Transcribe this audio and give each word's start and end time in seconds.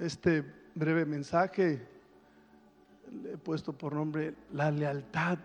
este 0.00 0.44
breve 0.74 1.04
mensaje 1.04 1.86
le 3.22 3.32
he 3.32 3.38
puesto 3.38 3.72
por 3.72 3.94
nombre 3.94 4.34
la 4.52 4.70
lealtad 4.70 5.38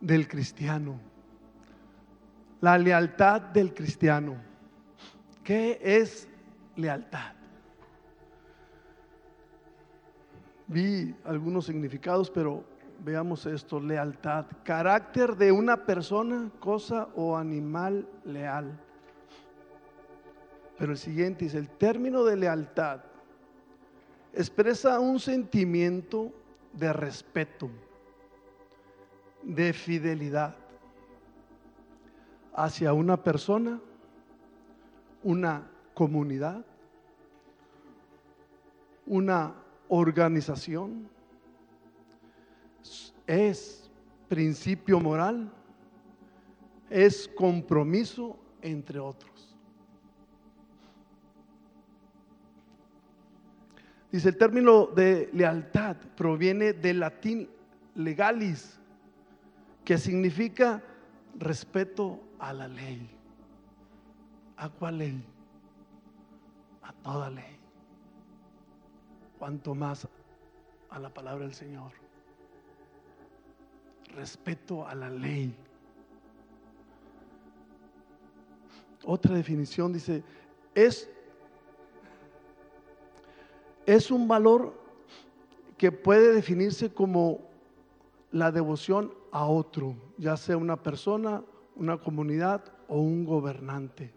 del 0.00 0.28
cristiano. 0.28 1.00
La 2.60 2.78
lealtad 2.78 3.40
del 3.40 3.74
cristiano. 3.74 4.36
¿Qué 5.42 5.78
es 5.82 6.28
lealtad? 6.76 7.32
Vi 10.66 11.14
algunos 11.24 11.66
significados, 11.66 12.30
pero 12.30 12.64
veamos 13.04 13.44
esto, 13.46 13.80
lealtad. 13.80 14.46
Carácter 14.62 15.36
de 15.36 15.52
una 15.52 15.84
persona, 15.84 16.50
cosa 16.58 17.08
o 17.14 17.36
animal 17.36 18.08
leal. 18.24 18.78
Pero 20.78 20.92
el 20.92 20.98
siguiente 20.98 21.44
dice, 21.44 21.58
el 21.58 21.68
término 21.68 22.24
de 22.24 22.36
lealtad 22.36 23.00
expresa 24.36 24.98
un 24.98 25.20
sentimiento 25.20 26.32
de 26.72 26.92
respeto, 26.92 27.70
de 29.42 29.72
fidelidad 29.72 30.56
hacia 32.52 32.92
una 32.92 33.22
persona, 33.22 33.80
una 35.22 35.70
comunidad, 35.94 36.64
una 39.06 39.54
organización, 39.88 41.08
es 43.26 43.90
principio 44.28 45.00
moral, 45.00 45.50
es 46.90 47.28
compromiso, 47.36 48.36
entre 48.62 48.98
otros. 48.98 49.53
Dice, 54.14 54.28
el 54.28 54.36
término 54.36 54.86
de 54.86 55.28
lealtad 55.32 55.96
proviene 56.16 56.72
del 56.72 57.00
latín 57.00 57.48
legalis, 57.96 58.78
que 59.84 59.98
significa 59.98 60.80
respeto 61.36 62.20
a 62.38 62.52
la 62.52 62.68
ley. 62.68 63.10
¿A 64.56 64.68
cuál 64.68 64.98
ley? 64.98 65.24
A 66.82 66.92
toda 66.92 67.28
ley. 67.28 67.58
Cuanto 69.36 69.74
más 69.74 70.06
a 70.90 70.98
la 71.00 71.12
palabra 71.12 71.44
del 71.46 71.54
Señor. 71.54 71.90
Respeto 74.14 74.86
a 74.86 74.94
la 74.94 75.10
ley. 75.10 75.52
Otra 79.02 79.34
definición 79.34 79.92
dice, 79.92 80.22
es 80.72 81.10
es 83.86 84.10
un 84.10 84.28
valor 84.28 84.74
que 85.76 85.92
puede 85.92 86.32
definirse 86.32 86.92
como 86.92 87.40
la 88.30 88.50
devoción 88.50 89.12
a 89.32 89.46
otro, 89.46 89.96
ya 90.18 90.36
sea 90.36 90.56
una 90.56 90.82
persona, 90.82 91.42
una 91.76 91.98
comunidad 91.98 92.64
o 92.88 93.00
un 93.00 93.24
gobernante. 93.24 94.12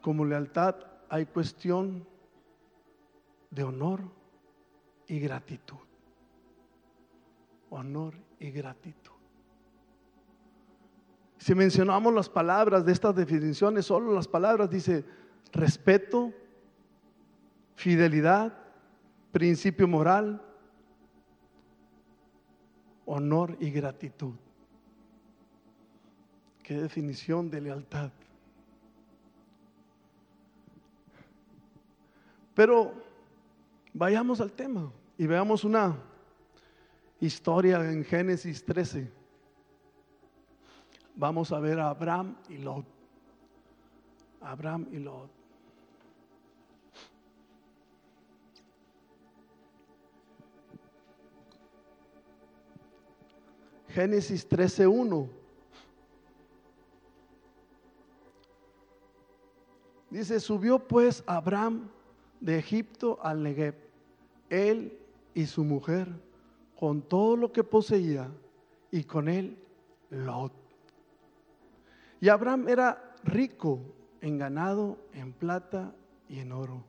Como 0.00 0.24
lealtad 0.24 0.76
hay 1.08 1.26
cuestión 1.26 2.06
de 3.50 3.64
honor 3.64 4.00
y 5.06 5.18
gratitud. 5.20 5.76
Honor 7.70 8.14
y 8.38 8.50
gratitud. 8.50 9.12
Si 11.38 11.54
mencionamos 11.54 12.14
las 12.14 12.28
palabras 12.28 12.84
de 12.84 12.92
estas 12.92 13.14
definiciones, 13.14 13.86
solo 13.86 14.14
las 14.14 14.28
palabras 14.28 14.70
dice 14.70 15.04
respeto, 15.52 16.32
fidelidad, 17.82 18.56
principio 19.32 19.88
moral, 19.88 20.40
honor 23.06 23.56
y 23.58 23.72
gratitud. 23.72 24.34
Qué 26.62 26.80
definición 26.80 27.50
de 27.50 27.60
lealtad. 27.60 28.12
Pero 32.54 32.94
vayamos 33.92 34.40
al 34.40 34.52
tema 34.52 34.92
y 35.18 35.26
veamos 35.26 35.64
una 35.64 35.98
historia 37.18 37.90
en 37.90 38.04
Génesis 38.04 38.64
13. 38.64 39.10
Vamos 41.16 41.50
a 41.50 41.58
ver 41.58 41.80
a 41.80 41.90
Abraham 41.90 42.36
y 42.48 42.58
Lot. 42.58 42.86
Abraham 44.40 44.86
y 44.92 44.98
Lot. 44.98 45.41
Génesis 53.92 54.48
13.1. 54.48 55.28
Dice, 60.08 60.40
subió 60.40 60.78
pues 60.78 61.22
Abraham 61.26 61.88
de 62.40 62.58
Egipto 62.58 63.18
al 63.22 63.42
Negev, 63.42 63.74
él 64.48 64.98
y 65.34 65.46
su 65.46 65.64
mujer, 65.64 66.08
con 66.78 67.02
todo 67.02 67.36
lo 67.36 67.52
que 67.52 67.64
poseía, 67.64 68.30
y 68.90 69.04
con 69.04 69.28
él 69.28 69.58
Lot. 70.10 70.52
Y 72.20 72.28
Abraham 72.28 72.68
era 72.68 73.14
rico 73.24 73.80
en 74.20 74.38
ganado, 74.38 74.98
en 75.12 75.32
plata 75.32 75.94
y 76.28 76.38
en 76.38 76.52
oro. 76.52 76.82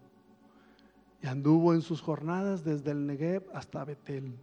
Y 1.22 1.28
anduvo 1.28 1.74
en 1.74 1.82
sus 1.82 2.02
jornadas 2.02 2.64
desde 2.64 2.92
el 2.92 3.08
Negev 3.08 3.44
hasta 3.54 3.86
Betel 3.86 4.34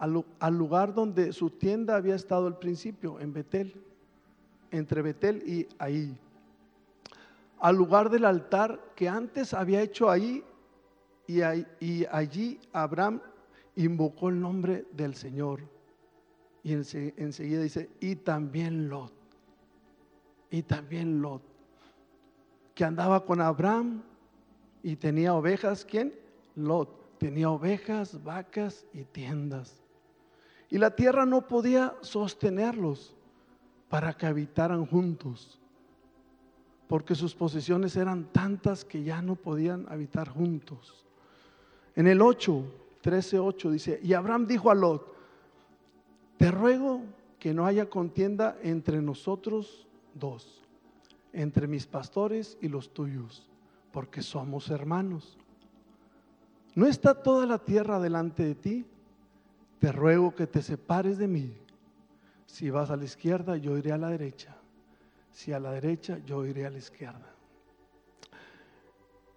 al, 0.00 0.56
lugar 0.56 0.94
donde 0.94 1.32
su 1.34 1.50
tienda 1.50 1.94
había 1.94 2.14
estado 2.14 2.46
al 2.46 2.58
principio, 2.58 3.20
en 3.20 3.34
Betel, 3.34 3.74
entre 4.70 5.02
Betel 5.02 5.42
y 5.46 5.68
ahí, 5.78 6.16
al 7.58 7.76
lugar 7.76 8.08
del 8.08 8.24
altar 8.24 8.80
que 8.96 9.10
antes 9.10 9.52
había 9.52 9.82
hecho 9.82 10.10
ahí, 10.10 10.42
y, 11.26 11.42
allí 12.06 12.58
Abraham 12.72 13.20
invocó 13.76 14.30
el 14.30 14.40
nombre 14.40 14.84
del 14.90 15.14
Señor. 15.14 15.60
Y 16.64 16.72
enseguida 16.72 17.62
dice, 17.62 17.88
y 18.00 18.16
también 18.16 18.88
Lot, 18.88 19.12
y 20.50 20.62
también 20.62 21.20
Lot, 21.22 21.42
que 22.74 22.84
andaba 22.84 23.24
con 23.24 23.40
Abraham 23.40 24.02
y 24.82 24.96
tenía 24.96 25.34
ovejas, 25.34 25.84
¿quién? 25.84 26.12
Lot, 26.56 27.18
tenía 27.18 27.50
ovejas, 27.50 28.24
vacas 28.24 28.86
y 28.92 29.04
tiendas. 29.04 29.79
Y 30.70 30.78
la 30.78 30.94
tierra 30.94 31.26
no 31.26 31.46
podía 31.46 31.94
sostenerlos 32.00 33.14
para 33.88 34.12
que 34.16 34.26
habitaran 34.26 34.86
juntos, 34.86 35.58
porque 36.86 37.16
sus 37.16 37.34
posesiones 37.34 37.96
eran 37.96 38.26
tantas 38.32 38.84
que 38.84 39.02
ya 39.02 39.20
no 39.20 39.34
podían 39.34 39.86
habitar 39.88 40.28
juntos. 40.28 41.04
En 41.96 42.06
el 42.06 42.22
8, 42.22 42.64
13, 43.00 43.38
8 43.40 43.70
dice, 43.72 44.00
y 44.02 44.14
Abraham 44.14 44.46
dijo 44.46 44.70
a 44.70 44.74
Lot, 44.76 45.12
te 46.36 46.50
ruego 46.52 47.02
que 47.40 47.52
no 47.52 47.66
haya 47.66 47.90
contienda 47.90 48.56
entre 48.62 49.02
nosotros 49.02 49.88
dos, 50.14 50.62
entre 51.32 51.66
mis 51.66 51.86
pastores 51.86 52.56
y 52.60 52.68
los 52.68 52.94
tuyos, 52.94 53.48
porque 53.90 54.22
somos 54.22 54.70
hermanos. 54.70 55.36
¿No 56.76 56.86
está 56.86 57.20
toda 57.20 57.44
la 57.46 57.58
tierra 57.58 57.98
delante 57.98 58.44
de 58.44 58.54
ti? 58.54 58.86
Te 59.80 59.90
ruego 59.90 60.34
que 60.34 60.46
te 60.46 60.62
separes 60.62 61.16
de 61.18 61.26
mí. 61.26 61.56
Si 62.44 62.68
vas 62.68 62.90
a 62.90 62.96
la 62.96 63.04
izquierda, 63.04 63.56
yo 63.56 63.78
iré 63.78 63.92
a 63.92 63.98
la 63.98 64.10
derecha. 64.10 64.54
Si 65.32 65.52
a 65.52 65.58
la 65.58 65.72
derecha, 65.72 66.18
yo 66.18 66.44
iré 66.44 66.66
a 66.66 66.70
la 66.70 66.78
izquierda. 66.78 67.34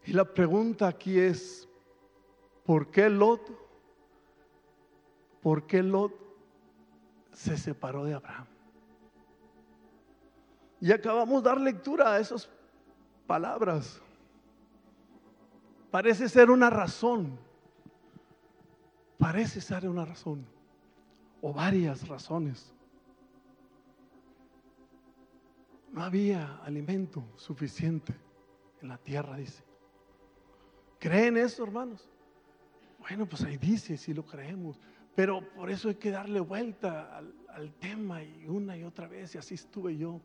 Y 0.05 0.11
la 0.11 0.25
pregunta 0.25 0.87
aquí 0.87 1.17
es, 1.17 1.67
¿por 2.65 2.91
qué 2.91 3.09
Lot? 3.09 3.41
¿Por 5.41 5.65
qué 5.65 5.81
Lot 5.81 6.13
se 7.31 7.57
separó 7.57 8.03
de 8.03 8.13
Abraham? 8.13 8.47
Y 10.81 10.91
acabamos 10.91 11.41
de 11.41 11.49
dar 11.49 11.61
lectura 11.61 12.13
a 12.13 12.19
esas 12.19 12.49
palabras. 13.25 14.01
Parece 15.89 16.27
ser 16.27 16.51
una 16.51 16.69
razón 16.69 17.39
Parece 19.17 19.61
ser 19.61 19.87
una 19.87 20.05
razón 20.05 20.45
o 21.41 21.53
varias 21.53 22.07
razones. 22.07 22.73
No 25.91 26.03
había 26.03 26.57
alimento 26.63 27.23
suficiente 27.35 28.13
en 28.81 28.89
la 28.89 28.97
tierra, 28.97 29.37
dice. 29.37 29.63
¿Creen 30.99 31.37
eso, 31.37 31.63
hermanos? 31.63 32.09
Bueno, 32.99 33.27
pues 33.27 33.43
ahí 33.43 33.57
dice, 33.57 33.97
si 33.97 34.13
lo 34.13 34.25
creemos. 34.25 34.79
Pero 35.15 35.41
por 35.53 35.69
eso 35.69 35.89
hay 35.89 35.95
que 35.95 36.11
darle 36.11 36.39
vuelta 36.39 37.17
al, 37.17 37.73
tema 37.79 38.23
y 38.23 38.47
una 38.47 38.75
y 38.77 38.83
otra 38.83 39.07
vez, 39.07 39.35
y 39.35 39.37
así 39.37 39.53
estuve 39.53 39.95
yo. 39.97 40.21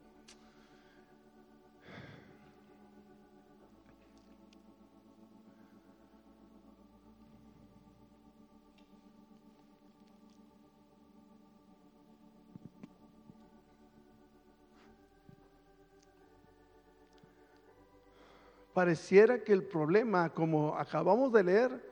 Pareciera 18.78 19.42
que 19.42 19.52
el 19.52 19.64
problema, 19.64 20.30
como 20.32 20.76
acabamos 20.76 21.32
de 21.32 21.42
leer, 21.42 21.90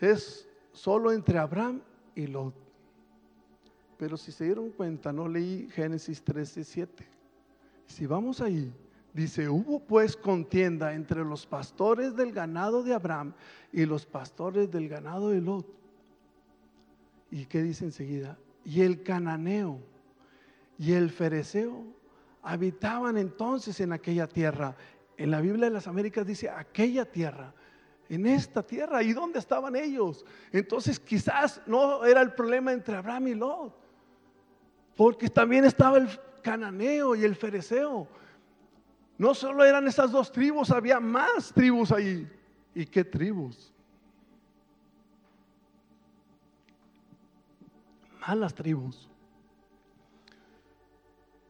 es 0.00 0.48
solo 0.70 1.10
entre 1.10 1.36
Abraham 1.36 1.82
y 2.14 2.28
Lot. 2.28 2.54
Pero 3.98 4.16
si 4.16 4.30
se 4.30 4.44
dieron 4.44 4.70
cuenta, 4.70 5.12
no 5.12 5.26
leí 5.26 5.68
Génesis 5.72 6.22
13, 6.22 6.62
7. 6.62 7.08
Si 7.86 8.06
vamos 8.06 8.40
ahí, 8.40 8.72
dice, 9.12 9.48
hubo 9.48 9.80
pues 9.80 10.16
contienda 10.16 10.94
entre 10.94 11.24
los 11.24 11.44
pastores 11.44 12.14
del 12.14 12.30
ganado 12.30 12.84
de 12.84 12.94
Abraham 12.94 13.34
y 13.72 13.86
los 13.86 14.06
pastores 14.06 14.70
del 14.70 14.88
ganado 14.88 15.30
de 15.30 15.40
Lot. 15.40 15.66
¿Y 17.32 17.46
qué 17.46 17.64
dice 17.64 17.84
enseguida? 17.84 18.38
Y 18.64 18.82
el 18.82 19.02
cananeo 19.02 19.80
y 20.78 20.92
el 20.92 21.10
fereceo 21.10 21.98
habitaban 22.42 23.16
entonces 23.16 23.80
en 23.80 23.92
aquella 23.92 24.26
tierra. 24.26 24.76
En 25.20 25.30
la 25.30 25.42
Biblia 25.42 25.66
de 25.66 25.74
las 25.74 25.86
Américas 25.86 26.26
dice 26.26 26.48
aquella 26.48 27.04
tierra 27.04 27.52
en 28.08 28.24
esta 28.24 28.62
tierra. 28.62 29.02
¿Y 29.02 29.12
dónde 29.12 29.38
estaban 29.38 29.76
ellos? 29.76 30.24
Entonces 30.50 30.98
quizás 30.98 31.60
no 31.66 32.06
era 32.06 32.22
el 32.22 32.32
problema 32.32 32.72
entre 32.72 32.96
Abraham 32.96 33.28
y 33.28 33.34
Lot, 33.34 33.74
porque 34.96 35.28
también 35.28 35.66
estaba 35.66 35.98
el 35.98 36.08
cananeo 36.42 37.14
y 37.14 37.24
el 37.24 37.36
fereceo. 37.36 38.08
No 39.18 39.34
solo 39.34 39.62
eran 39.62 39.86
esas 39.86 40.10
dos 40.10 40.32
tribus, 40.32 40.70
había 40.70 40.98
más 41.00 41.52
tribus 41.52 41.92
ahí. 41.92 42.26
¿Y 42.74 42.86
qué 42.86 43.04
tribus? 43.04 43.70
Malas 48.26 48.54
tribus. 48.54 49.06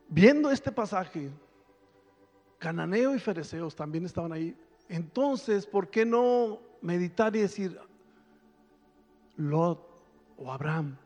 Viendo 0.08 0.50
este 0.50 0.72
pasaje, 0.72 1.30
cananeo 2.60 3.14
y 3.14 3.18
fereceos 3.18 3.74
también 3.74 4.04
estaban 4.04 4.32
ahí. 4.32 4.56
Entonces, 4.88 5.66
¿por 5.66 5.88
qué 5.88 6.04
no 6.04 6.60
meditar 6.80 7.34
y 7.34 7.40
decir, 7.40 7.80
Lot 9.36 9.80
o 10.36 10.52
Abraham? 10.52 10.96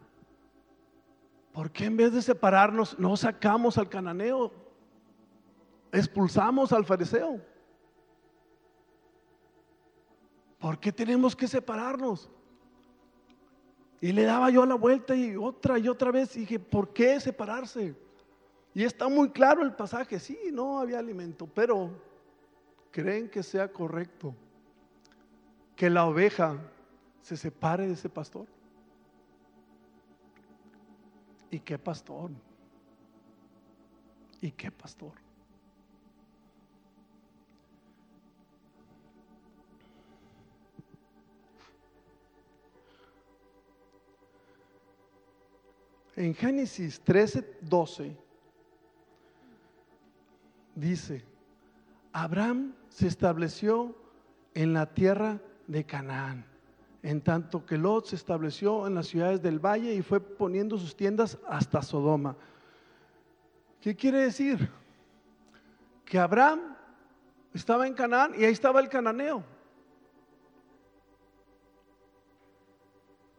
¿Por 1.53 1.71
qué 1.71 1.85
en 1.85 1.97
vez 1.97 2.13
de 2.13 2.21
separarnos 2.21 2.99
no 2.99 3.17
sacamos 3.17 3.79
al 3.79 3.89
cananeo? 3.89 4.53
Expulsamos 5.93 6.73
al 6.73 6.85
fariseo. 6.85 7.41
¿Por 10.59 10.81
qué 10.81 10.91
tenemos 10.91 11.37
que 11.37 11.47
separarnos? 11.47 12.29
Y 14.01 14.13
le 14.13 14.25
daba 14.25 14.51
yo 14.51 14.67
la 14.67 14.75
vuelta 14.75 15.15
y 15.15 15.37
otra 15.37 15.79
y 15.79 15.89
otra 15.89 16.11
vez 16.11 16.35
y 16.37 16.41
dije, 16.41 16.59
¿por 16.59 16.93
qué 16.93 17.21
separarse? 17.21 17.95
Y 18.75 18.83
está 18.83 19.09
muy 19.09 19.31
claro 19.31 19.63
el 19.63 19.73
pasaje, 19.73 20.19
sí, 20.19 20.37
no 20.53 20.81
había 20.81 20.99
alimento, 20.99 21.47
pero 21.47 21.91
creen 22.91 23.29
que 23.29 23.43
sea 23.43 23.73
correcto 23.73 24.35
que 25.77 25.89
la 25.89 26.07
oveja 26.07 26.59
se 27.23 27.37
separe 27.37 27.87
de 27.87 27.95
ese 27.95 28.09
pastor? 28.09 28.47
¿Y 31.51 31.61
qué 31.61 31.79
pastor? 31.79 32.31
¿Y 34.41 34.51
qué 34.51 34.71
pastor? 34.71 35.13
En 46.17 46.35
Génesis 46.35 47.01
13, 47.01 47.59
12 47.63 48.24
dice, 50.75 51.25
Abraham 52.13 52.75
se 52.89 53.07
estableció 53.07 53.95
en 54.55 54.73
la 54.73 54.95
tierra 54.95 55.41
de 55.67 55.85
Canaán, 55.85 56.47
en 57.03 57.21
tanto 57.21 57.67
que 57.67 57.77
Lot 57.77 58.07
se 58.07 58.17
estableció 58.17 58.87
en 58.87 58.95
las 58.95 59.09
ciudades 59.09 59.43
del 59.43 59.59
valle 59.59 59.95
y 59.95 60.03
fue 60.03 60.21
poniendo 60.21 60.79
sus 60.79 60.97
tiendas 60.97 61.39
hasta 61.49 61.83
Sodoma. 61.83 62.37
¿Qué 63.81 63.95
quiere 63.95 64.19
decir? 64.19 64.71
Que 66.05 66.19
Abraham 66.19 66.77
estaba 67.53 67.87
en 67.87 67.95
Canaán 67.95 68.33
y 68.39 68.45
ahí 68.45 68.53
estaba 68.53 68.81
el 68.81 68.89
cananeo. 68.89 69.45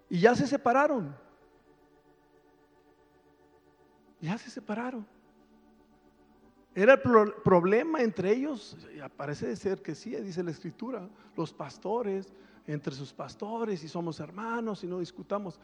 Y 0.10 0.20
ya 0.20 0.36
se 0.36 0.46
separaron. 0.48 1.16
Ya 4.22 4.38
se 4.38 4.50
separaron. 4.50 5.15
¿Era 6.76 6.96
el 6.96 7.34
problema 7.42 8.02
entre 8.02 8.34
ellos? 8.34 8.78
Parece 9.16 9.56
ser 9.56 9.82
que 9.82 9.96
sí, 9.96 10.14
dice 10.18 10.44
la 10.44 10.52
escritura. 10.52 11.08
Los 11.38 11.54
pastores, 11.54 12.34
entre 12.68 12.94
sus 12.94 13.14
pastores, 13.14 13.82
y 13.86 13.88
somos 13.88 14.20
hermanos 14.20 14.84
y 14.84 14.88
no 14.88 15.00
discutamos. 15.00 15.58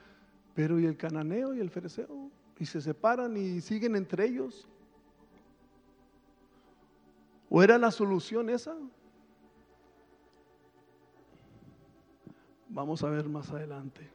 Pero 0.56 0.80
¿y 0.80 0.86
el 0.86 0.96
cananeo 0.96 1.54
y 1.54 1.60
el 1.60 1.70
fereceo? 1.70 2.32
Y 2.58 2.66
se 2.66 2.80
separan 2.80 3.36
y 3.36 3.60
siguen 3.60 3.98
entre 3.98 4.26
ellos. 4.26 4.70
¿O 7.50 7.62
era 7.62 7.78
la 7.78 7.92
solución 7.92 8.50
esa? 8.50 8.78
Vamos 12.70 13.04
a 13.04 13.10
ver 13.10 13.28
más 13.28 13.52
adelante. 13.52 14.10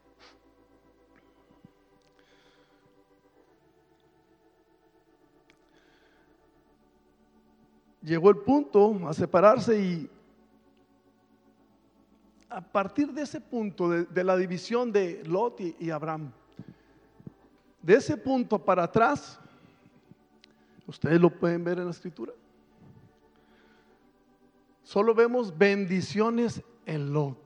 Llegó 8.07 8.31
el 8.31 8.39
punto 8.39 9.09
a 9.09 9.13
separarse 9.13 9.81
y 9.81 10.11
a 12.49 12.61
partir 12.61 13.13
de 13.13 13.23
ese 13.23 13.41
punto, 13.41 13.91
de, 13.91 14.25
la 14.25 14.37
división 14.37 14.93
de 14.93 15.25
Lot 15.25 15.61
y, 15.61 15.77
y 15.81 15.91
Abraham, 15.91 16.31
de 17.83 17.95
ese 17.95 18.17
punto 18.17 18.65
para 18.65 18.85
atrás, 18.85 19.41
ustedes 20.87 21.21
lo 21.21 21.29
pueden 21.29 21.65
ver 21.65 21.79
en 21.79 21.87
la 21.87 21.91
escritura, 21.91 22.33
solo 24.85 25.13
vemos 25.13 25.57
bendiciones 25.59 26.63
en 26.87 27.13
Lot, 27.13 27.39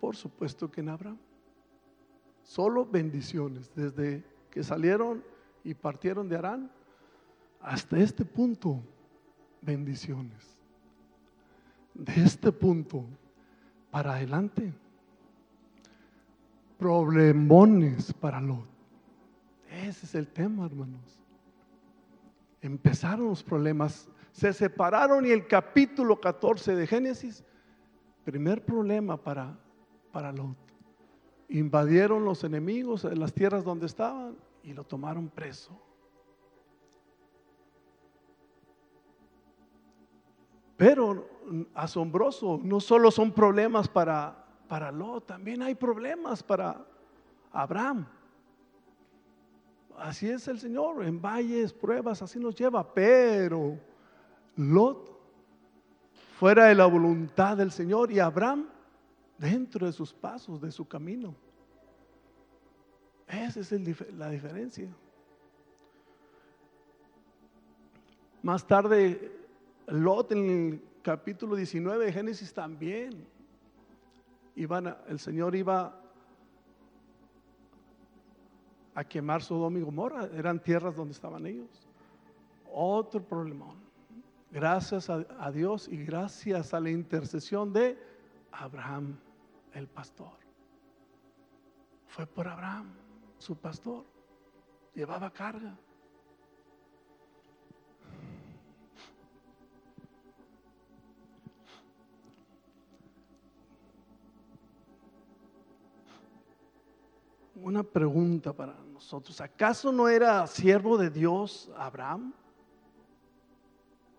por 0.00 0.16
supuesto 0.16 0.70
que 0.70 0.80
en 0.80 0.88
Abraham, 0.88 1.18
solo 2.42 2.86
bendiciones, 2.86 3.70
desde 3.74 4.24
que 4.50 4.64
salieron 4.64 5.22
y 5.62 5.74
partieron 5.74 6.26
de 6.26 6.36
Arán 6.36 6.70
hasta 7.60 7.98
este 7.98 8.24
punto 8.24 8.82
bendiciones. 9.62 10.58
De 11.94 12.22
este 12.22 12.52
punto 12.52 13.04
para 13.90 14.14
adelante, 14.14 14.72
problemones 16.78 18.12
para 18.12 18.40
Lot. 18.40 18.66
Ese 19.70 20.06
es 20.06 20.14
el 20.14 20.26
tema, 20.26 20.66
hermanos. 20.66 21.20
Empezaron 22.60 23.28
los 23.28 23.42
problemas, 23.42 24.08
se 24.32 24.52
separaron 24.52 25.24
y 25.26 25.30
el 25.30 25.46
capítulo 25.46 26.20
14 26.20 26.74
de 26.74 26.86
Génesis, 26.86 27.44
primer 28.24 28.64
problema 28.64 29.16
para, 29.16 29.58
para 30.12 30.32
Lot. 30.32 30.56
Invadieron 31.48 32.24
los 32.24 32.44
enemigos 32.44 33.04
en 33.04 33.20
las 33.20 33.32
tierras 33.32 33.64
donde 33.64 33.86
estaban 33.86 34.36
y 34.62 34.72
lo 34.72 34.84
tomaron 34.84 35.28
preso. 35.28 35.78
Pero 40.82 41.28
asombroso, 41.74 42.58
no 42.60 42.80
solo 42.80 43.12
son 43.12 43.30
problemas 43.30 43.86
para, 43.86 44.44
para 44.66 44.90
Lot, 44.90 45.28
también 45.28 45.62
hay 45.62 45.76
problemas 45.76 46.42
para 46.42 46.84
Abraham. 47.52 48.04
Así 49.96 50.28
es 50.28 50.48
el 50.48 50.58
Señor, 50.58 51.04
en 51.04 51.22
valles, 51.22 51.72
pruebas, 51.72 52.20
así 52.20 52.40
nos 52.40 52.56
lleva. 52.56 52.92
Pero 52.92 53.78
Lot, 54.56 55.08
fuera 56.40 56.64
de 56.64 56.74
la 56.74 56.86
voluntad 56.86 57.56
del 57.56 57.70
Señor, 57.70 58.10
y 58.10 58.18
Abraham, 58.18 58.66
dentro 59.38 59.86
de 59.86 59.92
sus 59.92 60.12
pasos, 60.12 60.60
de 60.60 60.72
su 60.72 60.88
camino. 60.88 61.32
Esa 63.28 63.60
es 63.60 63.70
la 64.14 64.30
diferencia. 64.30 64.88
Más 68.42 68.66
tarde 68.66 69.41
Lot 69.86 70.32
en 70.32 70.50
el 70.50 70.82
capítulo 71.02 71.56
19 71.56 72.06
de 72.06 72.12
Génesis 72.12 72.52
también. 72.52 73.26
Iban 74.54 74.96
el 75.08 75.18
Señor 75.18 75.54
iba 75.56 75.98
a 78.94 79.04
quemar 79.04 79.42
Sodoma 79.42 79.78
y 79.78 79.82
Gomorra, 79.82 80.28
eran 80.34 80.60
tierras 80.60 80.94
donde 80.94 81.12
estaban 81.12 81.46
ellos. 81.46 81.88
Otro 82.70 83.22
problemón. 83.22 83.76
Gracias 84.50 85.08
a, 85.08 85.26
a 85.38 85.50
Dios 85.50 85.88
y 85.88 86.04
gracias 86.04 86.74
a 86.74 86.80
la 86.80 86.90
intercesión 86.90 87.72
de 87.72 87.98
Abraham, 88.52 89.16
el 89.72 89.88
pastor. 89.88 90.36
Fue 92.06 92.26
por 92.26 92.46
Abraham, 92.46 92.92
su 93.38 93.56
pastor. 93.56 94.04
Llevaba 94.94 95.30
carga. 95.30 95.74
Una 107.56 107.82
pregunta 107.82 108.52
para 108.52 108.74
nosotros. 108.92 109.40
¿Acaso 109.40 109.92
no 109.92 110.08
era 110.08 110.46
siervo 110.46 110.96
de 110.96 111.10
Dios 111.10 111.70
Abraham? 111.76 112.32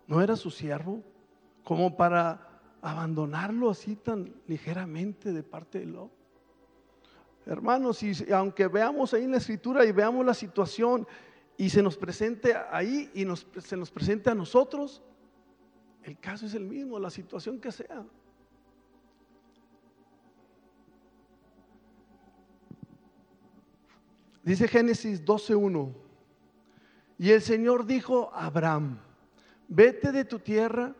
¿No 0.06 0.20
era 0.22 0.36
su 0.36 0.50
siervo? 0.50 1.02
Como 1.62 1.96
para 1.96 2.60
abandonarlo 2.82 3.70
así 3.70 3.96
tan 3.96 4.34
ligeramente 4.46 5.32
de 5.32 5.42
parte 5.42 5.80
de 5.80 5.86
Lot. 5.86 6.12
Hermanos, 7.46 8.02
y 8.02 8.12
aunque 8.32 8.68
veamos 8.68 9.12
ahí 9.12 9.24
en 9.24 9.32
la 9.32 9.38
escritura 9.38 9.84
y 9.84 9.92
veamos 9.92 10.24
la 10.24 10.34
situación 10.34 11.06
y 11.56 11.68
se 11.70 11.82
nos 11.82 11.96
presente 11.96 12.54
ahí 12.70 13.10
y 13.14 13.26
se 13.60 13.76
nos 13.76 13.90
presente 13.90 14.30
a 14.30 14.34
nosotros, 14.34 15.02
el 16.02 16.18
caso 16.18 16.46
es 16.46 16.54
el 16.54 16.64
mismo, 16.64 16.98
la 16.98 17.10
situación 17.10 17.60
que 17.60 17.72
sea. 17.72 18.04
Dice 24.44 24.68
Génesis 24.68 25.24
12.1, 25.24 25.92
y 27.18 27.30
el 27.30 27.40
Señor 27.40 27.86
dijo 27.86 28.30
a 28.34 28.46
Abraham, 28.46 28.98
vete 29.68 30.12
de 30.12 30.24
tu 30.24 30.38
tierra 30.38 30.94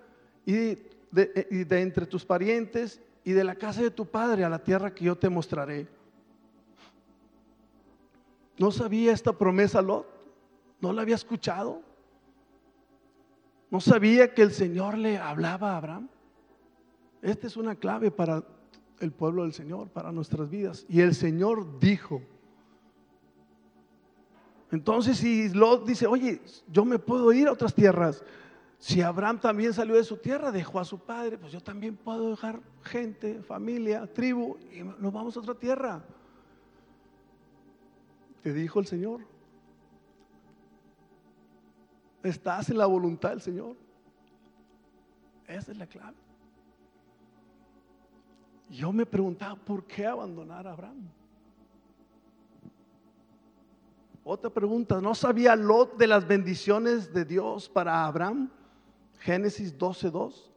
y 0.47 0.79
de, 1.11 1.67
entre 1.71 2.07
tus 2.07 2.25
parientes 2.25 3.01
y 3.23 3.33
de 3.33 3.45
la 3.45 3.55
casa 3.55 3.83
de 3.83 3.91
tu 3.91 4.07
padre 4.07 4.45
a 4.45 4.49
la 4.49 4.59
tierra 4.59 4.95
que 4.95 5.05
yo 5.05 5.17
te 5.17 5.29
mostraré. 5.29 5.87
¿No 8.59 8.71
sabía 8.71 9.13
esta 9.13 9.33
promesa 9.37 9.83
Lot? 9.83 10.07
¿No 10.81 10.93
la 10.93 11.03
había 11.03 11.17
escuchado? 11.17 11.83
¿No 13.71 13.81
sabía 13.81 14.33
que 14.33 14.43
el 14.43 14.53
Señor 14.53 14.97
le 14.97 15.19
hablaba 15.19 15.73
a 15.73 15.77
Abraham? 15.77 16.09
Esta 17.21 17.47
es 17.47 17.57
una 17.57 17.75
clave 17.75 18.11
para 18.11 18.45
el 19.01 19.11
pueblo 19.11 19.43
del 19.43 19.53
Señor, 19.53 19.89
para 19.89 20.13
nuestras 20.13 20.49
vidas. 20.49 20.87
Y 20.89 21.01
el 21.01 21.15
Señor 21.15 21.81
dijo, 21.81 22.23
entonces, 24.75 25.19
si 25.19 25.49
Lot 25.51 25.87
dice, 25.87 26.07
oye, 26.07 26.41
yo 26.69 26.85
me 26.85 26.99
puedo 26.99 27.33
ir 27.33 27.49
a 27.49 27.53
otras 27.53 27.75
tierras, 27.75 28.23
si 28.79 29.01
Abraham 29.01 29.41
también 29.41 29.73
salió 29.73 29.95
de 29.95 30.05
su 30.05 30.17
tierra, 30.17 30.53
dejó 30.53 30.79
a 30.81 30.85
su 30.85 30.99
padre, 30.99 31.39
pues 31.39 31.53
yo 31.53 31.61
también 31.61 31.97
puedo 31.97 32.31
dejar 32.31 32.61
gente, 32.83 33.43
familia, 33.43 34.07
tribu, 34.07 34.59
y 34.73 34.83
nos 34.83 35.13
vamos 35.13 35.37
a 35.37 35.41
otra 35.41 35.55
tierra. 35.55 36.05
Te 38.43 38.53
dijo 38.53 38.81
el 38.81 38.87
Señor. 38.87 39.21
Estás 42.23 42.69
en 42.69 42.77
la 42.77 42.87
voluntad 42.87 43.31
del 43.31 43.41
Señor. 43.41 43.77
Esa 45.47 45.73
es 45.73 45.79
la 45.79 45.87
clave. 45.87 46.17
Yo 48.69 48.93
me 48.93 49.07
preguntaba, 49.07 49.57
¿por 49.57 49.85
qué 49.85 50.07
abandonar 50.07 50.67
a 50.67 50.73
Abraham? 50.73 51.09
Otra 54.27 54.49
pregunta, 54.49 55.03
¿no 55.03 55.15
sabía 55.15 55.55
Lot 55.55 55.99
de 55.99 56.07
las 56.07 56.27
bendiciones 56.27 57.13
de 57.13 57.27
Dios 57.27 57.69
para 57.69 58.07
Abraham? 58.07 58.51
Génesis 59.21 59.77
12:2. 59.77 60.51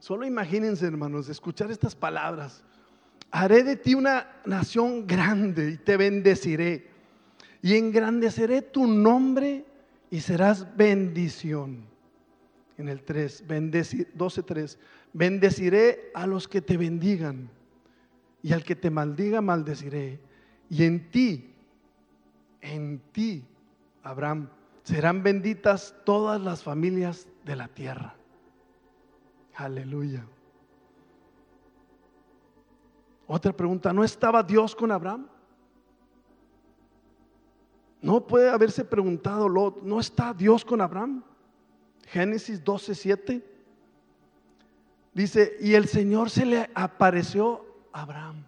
Solo 0.00 0.26
imagínense, 0.26 0.86
hermanos, 0.86 1.30
escuchar 1.30 1.70
estas 1.70 1.94
palabras. 1.94 2.62
Haré 3.30 3.62
de 3.62 3.76
ti 3.76 3.94
una 3.94 4.26
nación 4.44 5.06
grande 5.06 5.70
y 5.70 5.76
te 5.78 5.96
bendeciré. 5.96 6.90
Y 7.62 7.76
engrandeceré 7.76 8.60
tu 8.60 8.86
nombre 8.86 9.64
y 10.10 10.20
serás 10.20 10.76
bendición. 10.76 11.89
En 12.80 12.88
el 12.88 13.02
3, 13.02 13.44
12:3. 13.46 14.78
Bendeciré 15.12 16.10
a 16.14 16.26
los 16.26 16.48
que 16.48 16.62
te 16.62 16.78
bendigan 16.78 17.50
y 18.42 18.54
al 18.54 18.64
que 18.64 18.74
te 18.74 18.88
maldiga 18.88 19.42
maldeciré. 19.42 20.18
Y 20.70 20.84
en 20.84 21.10
ti, 21.10 21.52
en 22.62 23.00
ti, 23.12 23.44
Abraham, 24.02 24.48
serán 24.82 25.22
benditas 25.22 25.94
todas 26.06 26.40
las 26.40 26.62
familias 26.62 27.28
de 27.44 27.56
la 27.56 27.68
tierra. 27.68 28.14
Aleluya. 29.56 30.24
Otra 33.26 33.52
pregunta, 33.52 33.92
¿no 33.92 34.04
estaba 34.04 34.42
Dios 34.42 34.74
con 34.74 34.90
Abraham? 34.90 35.28
No 38.00 38.26
puede 38.26 38.48
haberse 38.48 38.86
preguntado 38.86 39.50
Lot, 39.50 39.82
¿no 39.82 40.00
está 40.00 40.32
Dios 40.32 40.64
con 40.64 40.80
Abraham? 40.80 41.22
Génesis 42.12 42.64
12, 42.64 42.94
7. 42.94 43.44
Dice, 45.14 45.56
y 45.60 45.74
el 45.74 45.86
Señor 45.86 46.30
se 46.30 46.44
le 46.44 46.68
apareció 46.74 47.64
a 47.92 48.02
Abraham. 48.02 48.44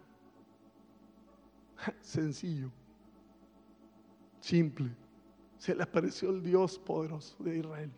Sencillo, 2.00 2.70
simple. 4.40 4.90
Se 5.58 5.74
le 5.76 5.82
apareció 5.84 6.30
el 6.30 6.42
Dios 6.42 6.78
poderoso 6.78 7.36
de 7.38 7.58
Israel. 7.58 7.90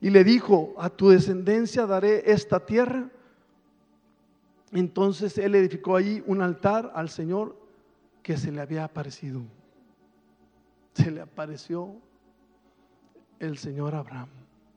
Y 0.00 0.08
le 0.08 0.24
dijo, 0.24 0.74
a 0.78 0.88
tu 0.88 1.10
descendencia 1.10 1.86
daré 1.86 2.30
esta 2.32 2.64
tierra. 2.64 3.10
Entonces 4.72 5.36
él 5.36 5.54
edificó 5.54 5.96
allí 5.96 6.22
un 6.26 6.40
altar 6.40 6.90
al 6.94 7.10
Señor 7.10 7.54
que 8.22 8.38
se 8.38 8.50
le 8.50 8.62
había 8.62 8.84
aparecido. 8.84 9.42
Se 10.94 11.10
le 11.10 11.20
apareció 11.20 11.96
el 13.42 13.58
Señor 13.58 13.94
Abraham. 13.94 14.28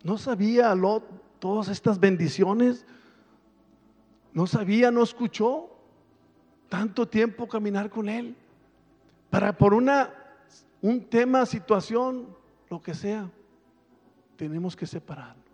No 0.04 0.18
sabía 0.18 0.74
Lot 0.76 1.04
todas 1.40 1.68
estas 1.68 2.00
bendiciones. 2.00 2.86
No 4.34 4.48
sabía, 4.48 4.92
no 4.92 5.04
escuchó 5.04 5.70
tanto 6.68 7.08
tiempo 7.08 7.48
caminar 7.48 7.90
con 7.90 8.10
Él. 8.10 8.36
Para 9.30 9.56
por 9.56 9.74
una, 9.74 10.14
un 10.82 11.06
tema, 11.06 11.46
situación, 11.46 12.28
lo 12.70 12.82
que 12.82 12.94
sea, 12.94 13.30
tenemos 14.36 14.76
que 14.76 14.88
separarnos. 14.88 15.46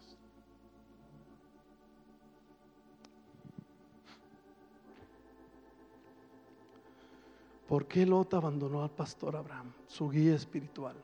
¿Por 7.68 7.88
qué 7.88 8.06
Lot 8.06 8.34
abandonó 8.34 8.84
al 8.84 8.89
pastor 8.89 9.36
Abraham, 9.36 9.72
su 9.88 10.10
guía 10.10 10.36
espiritual? 10.36 10.96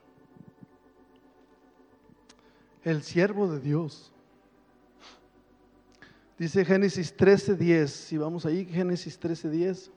El 2.87 3.03
siervo 3.03 3.49
de 3.49 3.59
Dios 3.59 4.13
Dice 6.37 6.63
Génesis 6.63 7.13
13:10. 7.17 7.87
Si 7.87 8.17
vamos 8.17 8.45
ahí, 8.45 8.63
Génesis 8.63 9.19
13:10. 9.19 9.91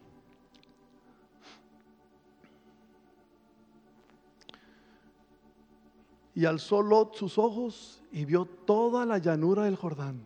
Y 6.35 6.47
alzó 6.47 6.83
Lot 6.83 7.15
sus 7.15 7.39
ojos 7.39 8.03
y 8.11 8.25
vio 8.25 8.45
toda 8.45 9.07
la 9.07 9.19
llanura 9.19 9.65
del 9.65 9.77
Jordán, 9.77 10.23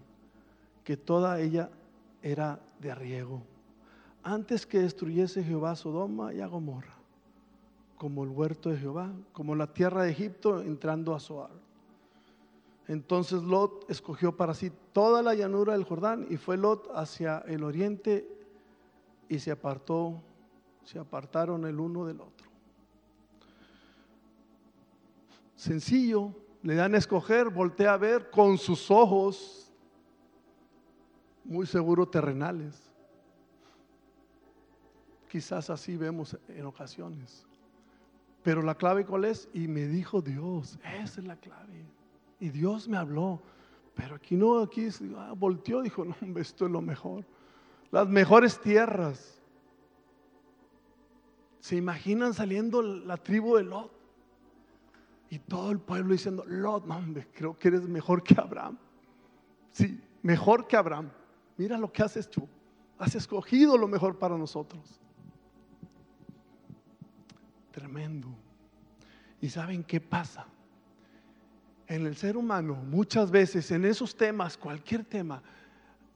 que 0.84 0.96
toda 0.96 1.40
ella 1.40 1.68
era 2.22 2.60
de 2.80 2.94
riego, 2.94 3.42
antes 4.22 4.64
que 4.64 4.78
destruyese 4.78 5.44
Jehová 5.44 5.76
Sodoma 5.76 6.32
y 6.32 6.40
a 6.40 6.46
Gomorra, 6.46 6.94
como 7.98 8.24
el 8.24 8.30
huerto 8.30 8.70
de 8.70 8.78
Jehová, 8.78 9.12
como 9.34 9.54
la 9.54 9.66
tierra 9.66 10.04
de 10.04 10.12
Egipto 10.12 10.62
entrando 10.62 11.14
a 11.14 11.20
Zoar. 11.20 11.63
Entonces 12.86 13.42
Lot 13.42 13.90
escogió 13.90 14.36
para 14.36 14.54
sí 14.54 14.70
toda 14.92 15.22
la 15.22 15.34
llanura 15.34 15.72
del 15.72 15.84
Jordán 15.84 16.26
y 16.28 16.36
fue 16.36 16.56
Lot 16.56 16.90
hacia 16.94 17.38
el 17.46 17.64
oriente 17.64 18.28
y 19.28 19.38
se 19.38 19.50
apartó, 19.50 20.22
se 20.84 20.98
apartaron 20.98 21.64
el 21.64 21.80
uno 21.80 22.04
del 22.04 22.20
otro. 22.20 22.48
Sencillo, 25.56 26.34
le 26.62 26.74
dan 26.74 26.94
a 26.94 26.98
escoger, 26.98 27.48
voltea 27.48 27.94
a 27.94 27.96
ver 27.96 28.30
con 28.30 28.58
sus 28.58 28.90
ojos, 28.90 29.72
muy 31.44 31.66
seguro 31.66 32.06
terrenales. 32.06 32.90
Quizás 35.30 35.70
así 35.70 35.96
vemos 35.96 36.38
en 36.48 36.66
ocasiones. 36.66 37.46
Pero 38.42 38.62
la 38.62 38.74
clave 38.74 39.06
cuál 39.06 39.24
es? 39.24 39.48
Y 39.54 39.68
me 39.68 39.86
dijo 39.86 40.20
Dios, 40.20 40.78
esa 40.84 41.20
es 41.20 41.26
la 41.26 41.36
clave. 41.36 41.86
Y 42.40 42.50
Dios 42.50 42.88
me 42.88 42.96
habló. 42.96 43.42
Pero 43.94 44.16
aquí 44.16 44.36
no, 44.36 44.58
aquí 44.60 44.88
ah, 45.16 45.34
volteó, 45.36 45.82
dijo, 45.82 46.04
no, 46.04 46.16
esto 46.38 46.66
es 46.66 46.70
lo 46.70 46.80
mejor. 46.80 47.24
Las 47.90 48.08
mejores 48.08 48.60
tierras. 48.60 49.40
¿Se 51.60 51.76
imaginan 51.76 52.34
saliendo 52.34 52.82
la 52.82 53.16
tribu 53.16 53.56
de 53.56 53.64
Lot? 53.64 53.92
Y 55.30 55.38
todo 55.38 55.70
el 55.70 55.78
pueblo 55.78 56.12
diciendo, 56.12 56.44
Lot, 56.46 56.86
no, 56.86 56.96
hombre, 56.96 57.28
creo 57.32 57.58
que 57.58 57.68
eres 57.68 57.88
mejor 57.88 58.22
que 58.22 58.34
Abraham. 58.38 58.78
Sí, 59.70 60.00
mejor 60.22 60.66
que 60.66 60.76
Abraham. 60.76 61.10
Mira 61.56 61.78
lo 61.78 61.90
que 61.90 62.02
has 62.02 62.16
hecho. 62.16 62.48
Has 62.98 63.14
escogido 63.14 63.76
lo 63.76 63.88
mejor 63.88 64.18
para 64.18 64.36
nosotros. 64.36 65.00
Tremendo. 67.70 68.28
¿Y 69.40 69.48
saben 69.48 69.82
qué 69.82 70.00
pasa? 70.00 70.46
En 71.86 72.06
el 72.06 72.16
ser 72.16 72.36
humano, 72.36 72.74
muchas 72.74 73.30
veces 73.30 73.70
en 73.70 73.84
esos 73.84 74.16
temas, 74.16 74.56
cualquier 74.56 75.04
tema, 75.04 75.42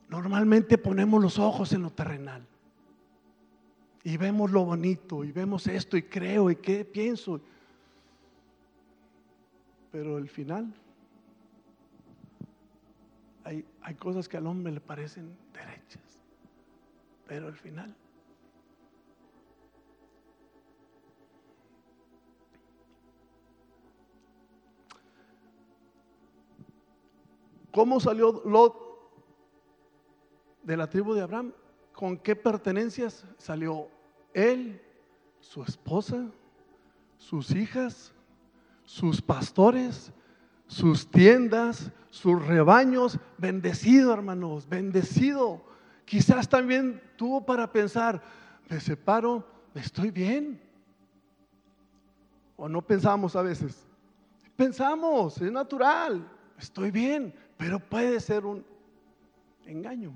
normalmente 0.09 0.79
ponemos 0.79 1.23
los 1.23 1.39
ojos 1.39 1.73
en 1.73 1.83
lo 1.83 1.91
terrenal. 1.91 2.47
Y 4.05 4.17
vemos 4.17 4.51
lo 4.51 4.65
bonito, 4.65 5.25
y 5.25 5.33
vemos 5.33 5.67
esto, 5.67 5.97
y 5.97 6.03
creo, 6.03 6.51
y 6.51 6.57
qué 6.57 6.85
pienso. 6.85 7.41
Pero 9.93 10.17
al 10.17 10.29
final, 10.29 10.73
hay, 13.45 13.65
hay 13.83 13.95
cosas 13.95 14.29
que 14.29 14.37
al 14.37 14.47
hombre 14.47 14.73
le 14.73 14.81
parecen 14.81 15.37
derechas. 15.53 16.03
Pero 17.27 17.49
al 17.49 17.57
final 17.57 17.95
¿Cómo 27.73 28.01
salió 28.01 28.43
Lot 28.45 28.75
de 30.63 30.77
la 30.77 30.89
tribu 30.89 31.15
de 31.15 31.23
Abraham? 31.23 31.53
¿Con 31.93 32.17
qué 32.17 32.37
pertenencias 32.37 33.25
salió 33.39 33.89
él, 34.33 34.81
su 35.41 35.63
esposa, 35.63 36.31
sus 37.17 37.51
hijas, 37.51 38.13
sus 38.85 39.21
pastores, 39.21 40.13
sus 40.67 41.11
tiendas, 41.11 41.91
sus 42.11 42.45
rebaños? 42.47 43.19
Bendecido, 43.37 44.13
hermanos, 44.13 44.69
bendecido. 44.69 45.63
Quizás 46.05 46.49
también 46.49 47.03
tuvo 47.17 47.45
para 47.45 47.71
pensar, 47.71 48.23
me 48.69 48.81
separo, 48.81 49.45
estoy 49.75 50.11
bien. 50.11 50.61
¿O 52.57 52.69
no 52.69 52.83
pensamos 52.83 53.37
a 53.37 53.43
veces? 53.43 53.87
Pensamos, 54.57 55.41
es 55.41 55.53
natural, 55.53 56.29
estoy 56.59 56.91
bien, 56.91 57.33
pero 57.59 57.81
puede 57.81 58.21
ser 58.21 58.47
un 58.47 58.65
engaño. 59.67 60.15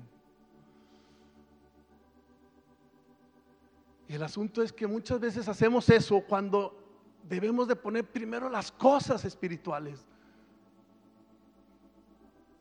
Y 4.07 4.15
el 4.15 4.23
asunto 4.23 4.63
es 4.63 4.71
que 4.71 4.87
muchas 4.87 5.19
veces 5.19 5.47
hacemos 5.47 5.89
eso 5.89 6.21
cuando 6.21 6.79
debemos 7.27 7.67
de 7.67 7.75
poner 7.75 8.09
primero 8.09 8.49
las 8.49 8.71
cosas 8.71 9.25
espirituales. 9.25 10.05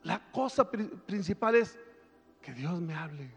La 0.03 0.31
cosa 0.33 0.69
principal 0.69 1.55
es 1.55 1.79
que 2.41 2.53
Dios 2.53 2.81
me 2.81 2.95
hable. 2.95 3.31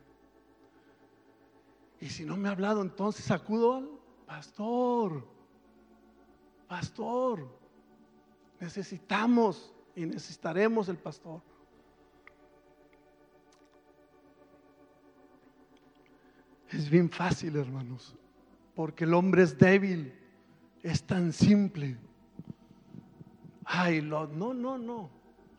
Y 2.02 2.10
si 2.10 2.26
no 2.26 2.38
me 2.38 2.50
ha 2.50 2.54
hablado, 2.54 2.82
entonces 2.82 3.30
acudo 3.30 3.76
al 3.76 3.90
pastor. 4.26 5.28
Pastor, 6.68 7.48
necesitamos 8.60 9.75
y 9.96 10.06
necesitaremos 10.06 10.90
el 10.90 10.98
pastor. 10.98 11.42
Es 16.70 16.90
bien 16.90 17.10
fácil, 17.10 17.56
hermanos, 17.56 18.16
porque 18.76 19.06
el 19.06 19.14
hombre 19.14 19.44
es 19.44 19.58
débil, 19.58 20.14
es 20.84 21.04
tan 21.04 21.32
simple. 21.32 21.98
Ay, 23.64 24.02
Lot, 24.02 24.32
no, 24.32 24.54
no, 24.54 24.78
no. 24.78 25.10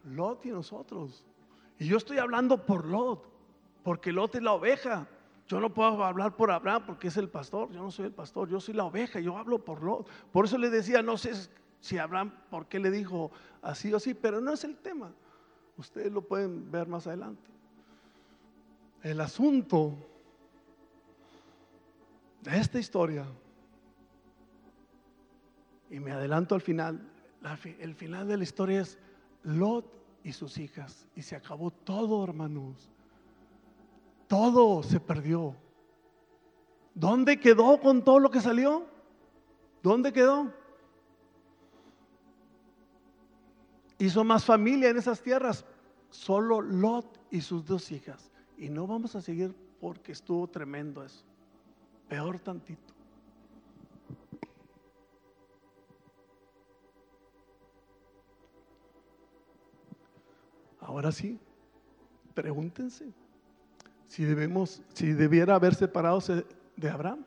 Lot 0.04 0.44
y 0.46 0.50
nosotros. 0.50 1.24
Y 1.78 1.86
yo 1.86 1.96
estoy 1.96 2.18
hablando 2.18 2.64
por 2.64 2.84
Lot, 2.86 3.24
porque 3.82 4.12
Lot 4.12 4.34
es 4.34 4.42
la 4.42 4.52
oveja. 4.52 5.08
Yo 5.48 5.60
no 5.60 5.72
puedo 5.72 6.04
hablar 6.04 6.36
por 6.36 6.50
Abraham 6.50 6.82
porque 6.86 7.08
es 7.08 7.16
el 7.16 7.28
pastor. 7.28 7.70
Yo 7.70 7.82
no 7.82 7.90
soy 7.90 8.06
el 8.06 8.12
pastor, 8.12 8.48
yo 8.48 8.60
soy 8.60 8.74
la 8.74 8.84
oveja. 8.84 9.20
Yo 9.20 9.38
hablo 9.38 9.64
por 9.64 9.82
Lot. 9.82 10.08
Por 10.32 10.44
eso 10.44 10.58
le 10.58 10.70
decía, 10.70 11.02
no 11.02 11.16
sé 11.16 11.32
si 11.80 11.98
Abraham, 11.98 12.32
¿por 12.50 12.66
qué 12.66 12.78
le 12.78 12.90
dijo 12.90 13.30
así 13.62 13.92
o 13.92 13.96
así? 13.96 14.14
Pero 14.14 14.40
no 14.40 14.52
es 14.52 14.64
el 14.64 14.76
tema. 14.76 15.12
Ustedes 15.76 16.12
lo 16.12 16.22
pueden 16.22 16.70
ver 16.70 16.88
más 16.88 17.06
adelante. 17.06 17.50
El 19.02 19.20
asunto 19.20 19.94
de 22.42 22.58
esta 22.58 22.78
historia, 22.78 23.26
y 25.90 26.00
me 26.00 26.12
adelanto 26.12 26.54
al 26.54 26.60
final, 26.60 27.00
el 27.78 27.94
final 27.94 28.26
de 28.26 28.36
la 28.36 28.42
historia 28.42 28.80
es 28.80 28.98
Lot 29.44 29.84
y 30.24 30.32
sus 30.32 30.58
hijas. 30.58 31.06
Y 31.14 31.22
se 31.22 31.36
acabó 31.36 31.70
todo, 31.70 32.24
hermanos. 32.24 32.90
Todo 34.26 34.82
se 34.82 34.98
perdió. 34.98 35.54
¿Dónde 36.94 37.38
quedó 37.38 37.78
con 37.80 38.02
todo 38.02 38.18
lo 38.18 38.30
que 38.30 38.40
salió? 38.40 38.86
¿Dónde 39.82 40.12
quedó? 40.12 40.52
Hizo 43.98 44.24
más 44.24 44.44
familia 44.44 44.90
en 44.90 44.98
esas 44.98 45.20
tierras, 45.20 45.64
solo 46.10 46.60
Lot 46.60 47.18
y 47.30 47.40
sus 47.40 47.64
dos 47.64 47.90
hijas. 47.92 48.30
Y 48.56 48.68
no 48.68 48.86
vamos 48.86 49.14
a 49.16 49.20
seguir 49.20 49.54
porque 49.80 50.12
estuvo 50.12 50.46
tremendo 50.48 51.04
eso. 51.04 51.24
Peor 52.08 52.38
tantito. 52.38 52.94
Ahora 60.80 61.10
sí, 61.10 61.38
pregúntense 62.32 63.12
si 64.06 64.24
debemos, 64.24 64.82
si 64.94 65.12
debiera 65.12 65.56
haber 65.56 65.74
separado 65.74 66.20
de 66.76 66.90
Abraham. 66.90 67.24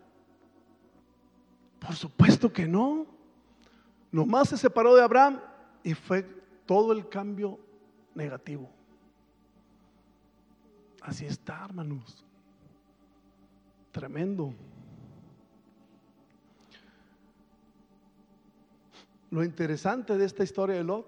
Por 1.80 1.96
supuesto 1.96 2.52
que 2.52 2.68
no. 2.68 3.06
Nomás 4.12 4.50
se 4.50 4.58
separó 4.58 4.96
de 4.96 5.04
Abraham 5.04 5.40
y 5.84 5.94
fue 5.94 6.26
todo 6.70 6.94
el 6.94 7.10
cambio 7.10 7.60
negativo. 8.14 8.70
Así 11.02 11.26
está, 11.26 11.66
hermanos. 11.66 12.24
Tremendo. 13.92 14.54
Lo 19.32 19.44
interesante 19.44 20.16
de 20.16 20.24
esta 20.24 20.44
historia 20.44 20.76
de 20.76 20.84
Lot 20.84 21.08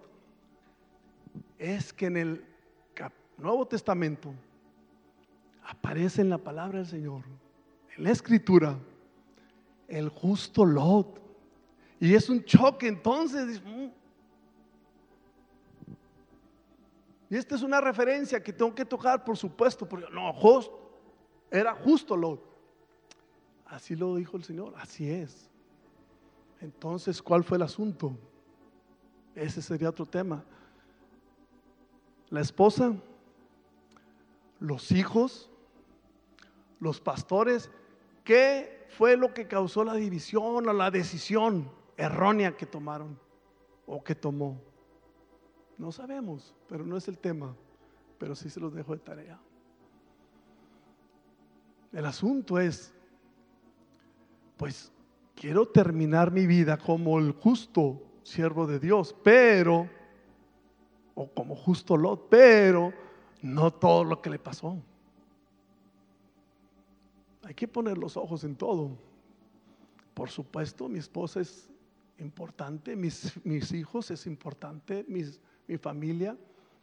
es 1.60 1.93
que 1.93 2.08
en 2.08 2.17
el 2.17 2.45
Nuevo 3.38 3.67
Testamento 3.67 4.34
aparece 5.63 6.24
en 6.24 6.32
la 6.32 6.39
palabra 6.39 6.80
del 6.80 6.88
Señor, 6.88 7.21
en 7.95 8.04
la 8.04 8.10
escritura, 8.10 8.80
el 9.88 10.10
justo 10.10 10.65
Lot. 10.65 11.21
Y 12.00 12.15
es 12.15 12.32
un 12.32 12.43
choque 12.45 12.88
entonces. 12.88 13.62
Y 17.32 17.38
esta 17.38 17.56
es 17.56 17.62
una 17.62 17.80
referencia 17.80 18.44
que 18.44 18.52
tengo 18.52 18.76
que 18.76 18.84
tocar, 18.84 19.24
por 19.24 19.38
supuesto, 19.38 19.88
porque 19.88 20.06
no, 20.12 20.36
era 21.50 21.74
justo 21.74 22.17
Lot. 22.17 22.44
Así 23.67 23.96
lo 23.96 24.17
dijo 24.17 24.36
el 24.36 24.44
Señor, 24.44 24.74
así 24.78 25.10
es. 25.10 25.50
Entonces, 26.60 27.22
¿cuál 27.22 27.46
fue 27.46 27.56
el 27.56 27.63
asunto? 27.63 28.12
Ese 29.34 29.62
sería 29.62 29.89
otro 29.89 30.06
tema. 30.06 30.44
La 32.30 32.41
esposa, 32.41 32.94
los 34.60 34.91
hijos, 34.91 35.50
los 36.82 37.00
pastores, 37.00 37.72
¿qué 38.26 38.88
fue 38.89 39.15
lo 39.15 39.34
que 39.34 39.48
causó 39.48 39.86
la 39.86 39.94
división 39.94 40.67
o 40.67 40.74
la 40.74 40.91
decisión 40.91 41.72
errónea 41.96 42.58
que 42.58 42.65
tomaron 42.65 43.17
o 43.86 44.04
que 44.04 44.15
tomó? 44.15 44.71
No 45.82 45.91
sabemos, 45.91 46.54
pero 46.70 46.86
no 46.86 46.96
es 46.96 47.08
el 47.08 47.17
tema, 47.17 47.56
pero 48.20 48.36
sí 48.36 48.52
se 48.52 48.60
los 48.60 48.72
dejo 48.72 48.94
de 48.94 49.00
tarea. 49.00 49.39
El 51.91 52.06
asunto 52.06 52.60
es, 52.60 52.94
pues 54.58 54.91
quiero 55.34 55.67
terminar 55.67 56.30
mi 56.30 56.46
vida 56.46 56.78
como 56.78 57.17
el 57.17 57.32
justo 57.32 58.00
siervo 58.22 58.67
de 58.67 58.80
Dios, 58.80 59.15
pero, 59.24 59.89
o 61.15 61.28
como 61.32 61.56
justo 61.56 61.98
Lot, 61.98 62.30
pero 62.30 62.94
no 63.41 63.74
todo 63.74 64.04
lo 64.04 64.22
que 64.22 64.30
le 64.30 64.38
pasó. 64.38 64.78
Hay 67.41 67.56
que 67.56 67.67
poner 67.67 67.98
los 67.98 68.17
ojos 68.17 68.44
en 68.44 68.56
todo. 68.56 68.91
Por 70.13 70.30
supuesto, 70.30 70.88
mi 70.88 71.00
esposa 71.00 71.41
es 71.41 71.72
importante, 72.20 72.96
mis, 72.96 73.44
mis 73.44 73.72
hijos 73.72 74.12
es 74.12 74.28
importante, 74.28 75.04
mis 75.08 75.41
mi 75.72 75.78
familia. 75.78 76.38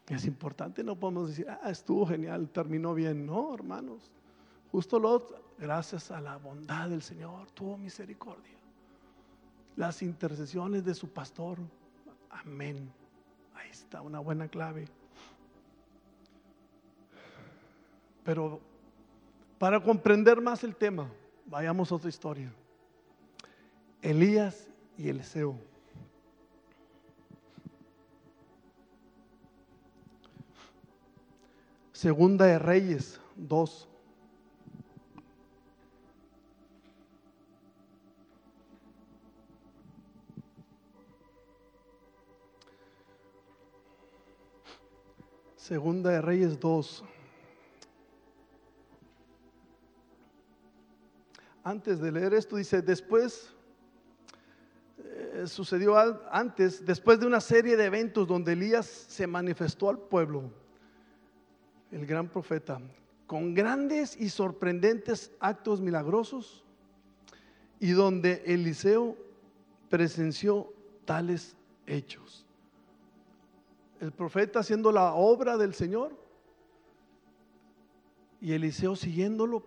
Es 0.08 0.24
importante, 0.24 0.82
no 0.82 0.96
podemos 0.96 1.28
decir, 1.28 1.46
ah, 1.50 1.68
estuvo 1.68 2.06
genial, 2.06 2.48
terminó 2.48 2.94
bien. 2.94 3.26
No, 3.26 3.54
hermanos. 3.54 4.10
Justo 4.72 4.98
Lot, 4.98 5.58
gracias 5.58 6.10
a 6.10 6.18
la 6.22 6.38
bondad 6.38 6.88
del 6.88 7.02
Señor, 7.02 7.50
tuvo 7.50 7.76
misericordia. 7.76 8.56
Las 9.76 10.00
intercesiones 10.00 10.82
de 10.86 10.94
su 10.94 11.10
pastor. 11.10 11.58
Amén. 12.30 12.90
Ahí 13.54 13.68
está 13.68 14.00
una 14.00 14.20
buena 14.20 14.48
clave. 14.48 14.86
Pero 18.24 18.60
para 19.58 19.82
comprender 19.82 20.40
más 20.40 20.64
el 20.64 20.74
tema, 20.74 21.10
vayamos 21.44 21.92
a 21.92 21.96
otra 21.96 22.08
historia. 22.08 22.50
Elías 24.00 24.68
y 24.96 25.10
Eliseo. 25.10 25.58
Segunda 31.98 32.46
de 32.46 32.60
Reyes 32.60 33.20
2. 33.34 33.88
Segunda 45.56 46.10
de 46.10 46.20
Reyes 46.20 46.60
2. 46.60 47.02
Antes 51.64 51.98
de 51.98 52.12
leer 52.12 52.32
esto 52.34 52.54
dice, 52.54 52.80
después 52.80 53.52
eh, 54.98 55.46
sucedió 55.48 55.96
antes, 56.30 56.86
después 56.86 57.18
de 57.18 57.26
una 57.26 57.40
serie 57.40 57.76
de 57.76 57.86
eventos 57.86 58.28
donde 58.28 58.52
Elías 58.52 58.86
se 58.86 59.26
manifestó 59.26 59.90
al 59.90 59.98
pueblo, 59.98 60.52
el 61.90 62.06
gran 62.06 62.28
profeta, 62.28 62.80
con 63.26 63.54
grandes 63.54 64.16
y 64.18 64.28
sorprendentes 64.28 65.32
actos 65.40 65.80
milagrosos 65.80 66.64
y 67.80 67.90
donde 67.90 68.42
Eliseo 68.46 69.16
presenció 69.88 70.72
tales 71.04 71.56
hechos. 71.86 72.44
El 74.00 74.12
profeta 74.12 74.60
haciendo 74.60 74.92
la 74.92 75.14
obra 75.14 75.56
del 75.56 75.74
Señor 75.74 76.16
y 78.40 78.52
Eliseo 78.52 78.94
siguiéndolo, 78.94 79.64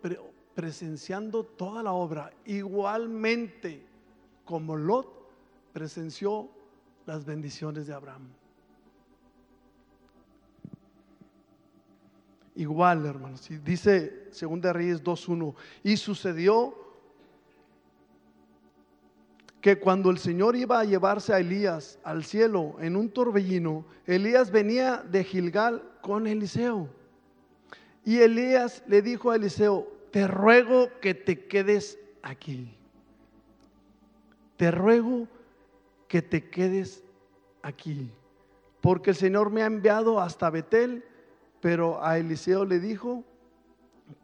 presenciando 0.55 1.43
toda 1.43 1.83
la 1.83 1.91
obra, 1.91 2.31
igualmente 2.45 3.83
como 4.45 4.75
Lot 4.75 5.07
presenció 5.73 6.49
las 7.05 7.25
bendiciones 7.25 7.87
de 7.87 7.93
Abraham. 7.93 8.27
Igual, 12.55 13.05
hermanos. 13.05 13.47
Dice 13.63 14.27
2 14.39 14.61
Reyes 14.73 15.03
2.1. 15.03 15.55
Y 15.83 15.97
sucedió 15.97 16.75
que 19.61 19.77
cuando 19.79 20.09
el 20.09 20.17
Señor 20.17 20.55
iba 20.55 20.79
a 20.79 20.83
llevarse 20.85 21.33
a 21.33 21.39
Elías 21.39 21.99
al 22.03 22.23
cielo 22.23 22.75
en 22.79 22.95
un 22.95 23.09
torbellino, 23.09 23.85
Elías 24.05 24.51
venía 24.51 25.03
de 25.09 25.23
Gilgal 25.23 25.83
con 26.01 26.27
Eliseo. 26.27 26.89
Y 28.03 28.17
Elías 28.17 28.83
le 28.87 29.01
dijo 29.01 29.29
a 29.29 29.35
Eliseo, 29.35 29.87
te 30.11 30.27
ruego 30.27 30.89
que 30.99 31.13
te 31.13 31.45
quedes 31.45 31.99
aquí. 32.23 32.75
Te 34.57 34.71
ruego 34.71 35.27
que 36.07 36.21
te 36.21 36.49
quedes 36.49 37.03
aquí. 37.61 38.11
Porque 38.81 39.11
el 39.11 39.15
Señor 39.15 39.51
me 39.51 39.61
ha 39.61 39.67
enviado 39.67 40.19
hasta 40.19 40.49
Betel 40.49 41.05
pero 41.61 42.03
a 42.03 42.17
Eliseo 42.17 42.65
le 42.65 42.79
dijo, 42.79 43.23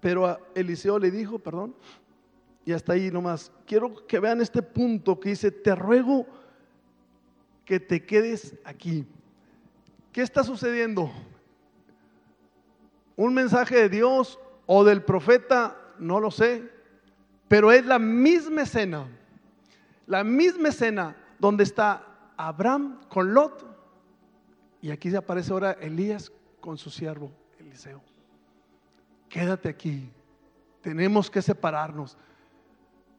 pero 0.02 0.26
a 0.26 0.40
Eliseo 0.56 1.00
le 1.00 1.12
dijo, 1.12 1.40
perdón, 1.40 1.76
y 2.66 2.74
hasta 2.74 2.94
ahí 2.94 3.10
nomás. 3.12 3.52
Quiero 3.66 4.06
que 4.08 4.20
vean 4.20 4.42
este 4.42 4.62
punto 4.62 5.20
que 5.20 5.30
dice, 5.30 5.52
te 5.52 5.74
ruego 5.76 6.26
que 7.64 7.80
te 7.80 8.06
quedes 8.06 8.56
aquí. 8.66 9.06
¿Qué 10.12 10.22
está 10.22 10.44
sucediendo? 10.44 11.12
¿Un 13.16 13.34
mensaje 13.34 13.76
de 13.76 13.90
Dios 13.90 14.40
o 14.66 14.84
del 14.84 15.04
profeta? 15.04 15.78
No 16.00 16.20
lo 16.20 16.32
sé, 16.32 16.70
pero 17.48 17.72
es 17.72 17.86
la 17.86 18.00
misma 18.00 18.64
escena, 18.64 19.08
la 20.06 20.24
misma 20.24 20.70
escena 20.70 21.16
donde 21.40 21.64
está 21.64 22.04
Abraham 22.36 23.00
con 23.10 23.34
Lot 23.34 23.66
y 24.82 24.92
aquí 24.92 25.10
se 25.10 25.18
aparece 25.18 25.52
ahora 25.52 25.72
Elías 25.72 26.32
con 26.68 26.78
su 26.78 26.90
siervo 26.90 27.32
Eliseo. 27.60 28.02
Quédate 29.30 29.70
aquí. 29.70 30.12
Tenemos 30.82 31.32
que 31.32 31.42
separarnos. 31.42 32.18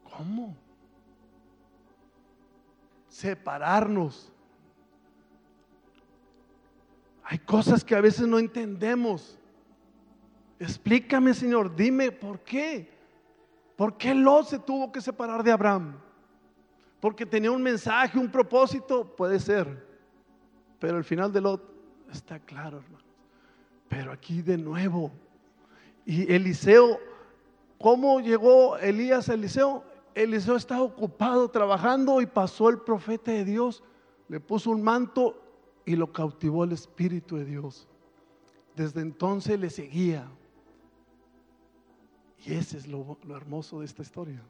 ¿Cómo? 0.05 0.55
Separarnos. 3.09 4.31
Hay 7.25 7.39
cosas 7.39 7.83
que 7.83 7.95
a 7.95 8.03
veces 8.03 8.27
no 8.27 8.39
entendemos. 8.39 9.39
Explícame, 10.59 11.33
Señor, 11.33 11.75
dime 11.75 12.13
por 12.13 12.41
qué. 12.41 12.93
¿Por 13.77 13.97
qué 13.97 14.15
Lot 14.15 14.49
se 14.49 14.59
tuvo 14.59 14.93
que 14.93 15.01
separar 15.01 15.43
de 15.43 15.53
Abraham? 15.53 15.99
Porque 17.01 17.25
tenía 17.25 17.51
un 17.51 17.63
mensaje, 17.63 18.19
un 18.19 18.31
propósito, 18.31 19.17
puede 19.17 19.41
ser. 19.41 19.89
Pero 20.79 20.99
el 20.99 21.05
final 21.05 21.33
de 21.33 21.41
Lot 21.41 21.63
está 22.11 22.39
claro, 22.41 22.81
hermano. 22.81 23.08
Pero 23.88 24.12
aquí 24.12 24.42
de 24.42 24.59
nuevo. 24.59 25.11
Y 26.05 26.33
Eliseo, 26.33 26.98
¿cómo 27.79 28.20
llegó 28.20 28.77
Elías 28.79 29.29
a 29.29 29.35
Eliseo? 29.35 29.85
Eliseo 30.14 30.57
estaba 30.57 30.83
ocupado 30.83 31.48
trabajando 31.48 32.20
y 32.20 32.27
pasó 32.27 32.68
el 32.68 32.79
profeta 32.81 33.31
de 33.31 33.44
Dios, 33.44 33.85
le 34.29 34.40
puso 34.40 34.70
un 34.70 34.83
manto 34.83 35.40
y 35.85 35.96
lo 35.96 36.12
cautivó 36.12 36.64
el 36.64 36.72
Espíritu 36.72 37.37
de 37.37 37.44
Dios. 37.44 37.88
Desde 38.74 39.01
entonces 39.01 39.59
le 39.59 39.70
seguía. 39.70 40.29
Y 42.44 42.55
ese 42.55 42.79
es 42.79 42.87
lo, 42.87 43.18
hermoso 43.35 43.81
de 43.81 43.87
esta 43.87 44.03
historia. 44.03 44.42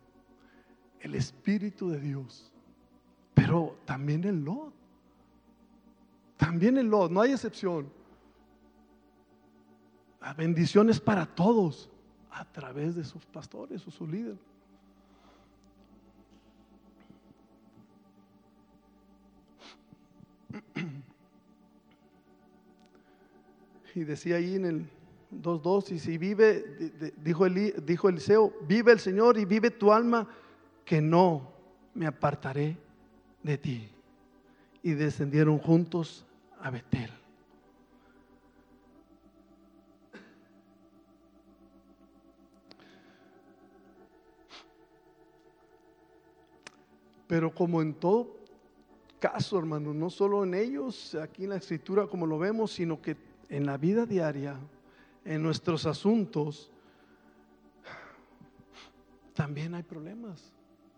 El 1.01 1.15
Espíritu 1.15 1.91
de 1.91 2.01
Dios. 2.01 2.53
Pero 3.35 3.77
también 3.85 4.25
el 4.25 4.45
Lot. 4.45 4.73
También 6.37 6.79
el 6.79 6.87
Lot, 6.87 7.11
no 7.11 7.21
hay 7.21 7.33
excepción. 7.33 7.91
La 10.29 10.35
bendición 10.35 10.91
es 10.91 11.01
para 11.01 11.25
todos 11.25 11.89
a 12.31 12.45
través 12.45 12.95
de 12.95 13.03
sus 13.03 13.25
pastores 13.25 13.87
o 13.87 13.91
su 13.91 14.07
líder. 14.07 14.37
Y 23.95 24.01
decía 24.01 24.37
ahí 24.37 24.57
en 24.57 24.67
el 24.67 24.91
2.2, 25.33 25.93
y 25.93 25.99
si 25.99 26.19
vive, 26.19 26.63
dijo, 27.25 27.49
dijo 27.49 28.11
Eliseo, 28.11 28.53
vive 28.69 28.93
el 28.93 29.01
Señor 29.01 29.39
y 29.39 29.47
vive 29.47 29.71
tu 29.71 29.91
alma, 29.91 30.29
que 30.85 31.01
no 31.01 31.55
me 31.95 32.07
apartaré 32.07 32.77
de 33.43 33.57
ti. 33.57 33.89
Y 34.83 34.93
descendieron 34.93 35.59
juntos 35.59 36.27
a 36.61 36.69
Betel. 36.69 37.11
Pero 47.29 47.55
como 47.55 47.81
en 47.81 47.95
todo 47.95 48.37
caso, 49.21 49.59
hermano, 49.59 49.95
no 49.95 50.11
solo 50.11 50.43
en 50.43 50.55
ellos, 50.55 51.15
aquí 51.15 51.45
en 51.45 51.51
la 51.51 51.57
escritura 51.57 52.07
como 52.07 52.27
lo 52.27 52.39
vemos, 52.39 52.73
sino 52.73 53.01
que 53.01 53.17
en 53.49 53.67
la 53.67 53.77
vida 53.77 54.07
diaria, 54.07 54.57
en 55.25 55.43
nuestros 55.43 55.87
asuntos, 55.87 56.71
también 59.35 59.75
hay 59.75 59.83
problemas, 59.83 60.53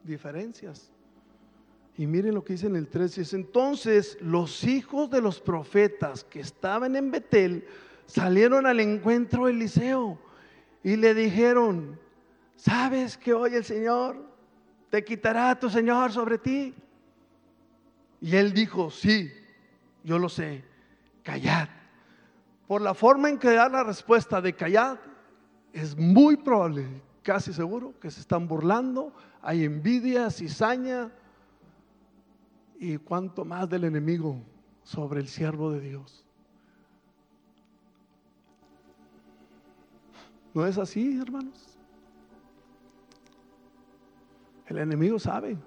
diferencias. 0.05 0.93
Y 1.97 2.07
miren 2.07 2.35
lo 2.35 2.45
que 2.45 2.55
dice 2.55 2.69
en 2.69 2.77
el 2.77 2.89
13, 2.89 3.23
es 3.23 3.35
entonces 3.35 4.17
los 4.21 4.65
hijos 4.65 5.11
de 5.11 5.21
los 5.21 5.41
profetas 5.41 6.25
que 6.25 6.41
estaban 6.41 6.97
en 6.97 7.11
Betel 7.11 7.67
salieron 8.07 8.67
al 8.67 8.81
encuentro 8.81 9.47
de 9.47 9.53
Eliseo 9.53 10.19
y 10.83 10.97
le 10.97 11.13
dijeron, 11.13 11.99
¿sabes 12.57 13.19
que 13.19 13.35
hoy 13.35 13.55
el 13.55 13.65
Señor 13.65 14.30
¿Te 14.91 15.05
quitará 15.05 15.59
tu 15.59 15.71
Señor 15.71 16.13
sobre 16.13 16.37
ti? 16.37 16.75
Y 18.21 18.37
él 18.37 18.53
dijo, 18.53 18.91
sí, 18.91 19.33
yo 20.03 20.19
lo 20.19 20.29
sé, 20.29 20.65
callad. 21.23 21.69
Por 22.67 22.83
la 22.83 22.93
forma 22.93 23.29
en 23.29 23.39
que 23.39 23.51
da 23.51 23.69
la 23.69 23.85
respuesta 23.85 24.41
de 24.41 24.55
callad, 24.55 24.99
es 25.73 25.97
muy 25.97 26.37
probable, 26.37 26.87
casi 27.23 27.53
seguro, 27.53 27.95
que 28.01 28.11
se 28.11 28.21
están 28.21 28.49
burlando, 28.49 29.15
hay 29.41 29.65
envidia, 29.65 30.29
cizaña 30.31 31.11
y 32.79 32.97
cuanto 32.99 33.45
más 33.45 33.69
del 33.69 33.85
enemigo 33.85 34.43
sobre 34.83 35.21
el 35.21 35.29
siervo 35.29 35.71
de 35.71 35.81
Dios. 35.81 36.25
¿No 40.53 40.67
es 40.67 40.79
así, 40.79 41.19
hermanos? 41.21 41.80
El 44.71 44.79
enemigo 44.79 45.19
sabe. 45.19 45.59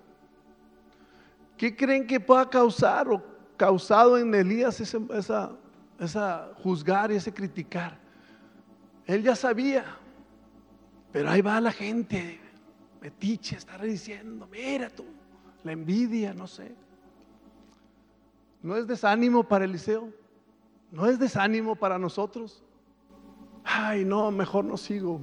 ¿Qué 1.57 1.75
creen 1.75 2.07
que 2.07 2.21
pueda 2.21 2.49
causar 2.49 3.09
o 3.09 3.21
causado 3.57 4.17
en 4.17 4.33
Elías 4.33 4.79
esa, 4.79 5.51
esa 5.99 6.49
juzgar 6.63 7.11
y 7.11 7.15
ese 7.15 7.33
criticar? 7.33 7.99
Él 9.05 9.21
ya 9.21 9.35
sabía, 9.35 9.83
pero 11.11 11.29
ahí 11.29 11.41
va 11.41 11.59
la 11.59 11.73
gente, 11.73 12.39
metiche, 13.01 13.57
está 13.57 13.77
diciendo, 13.77 14.47
mira 14.49 14.89
tú, 14.89 15.03
la 15.65 15.73
envidia, 15.73 16.33
no 16.33 16.47
sé. 16.47 16.73
¿No 18.61 18.77
es 18.77 18.87
desánimo 18.87 19.43
para 19.43 19.65
Eliseo? 19.65 20.09
¿No 20.93 21.07
es 21.07 21.19
desánimo 21.19 21.75
para 21.75 21.99
nosotros? 21.99 22.63
Ay, 23.65 24.05
no, 24.05 24.31
mejor 24.31 24.63
no 24.63 24.77
sigo. 24.77 25.19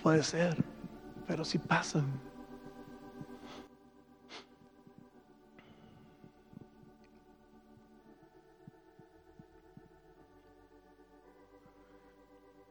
Puede 0.00 0.22
ser, 0.22 0.56
pero 1.26 1.44
si 1.44 1.58
pasa. 1.58 2.04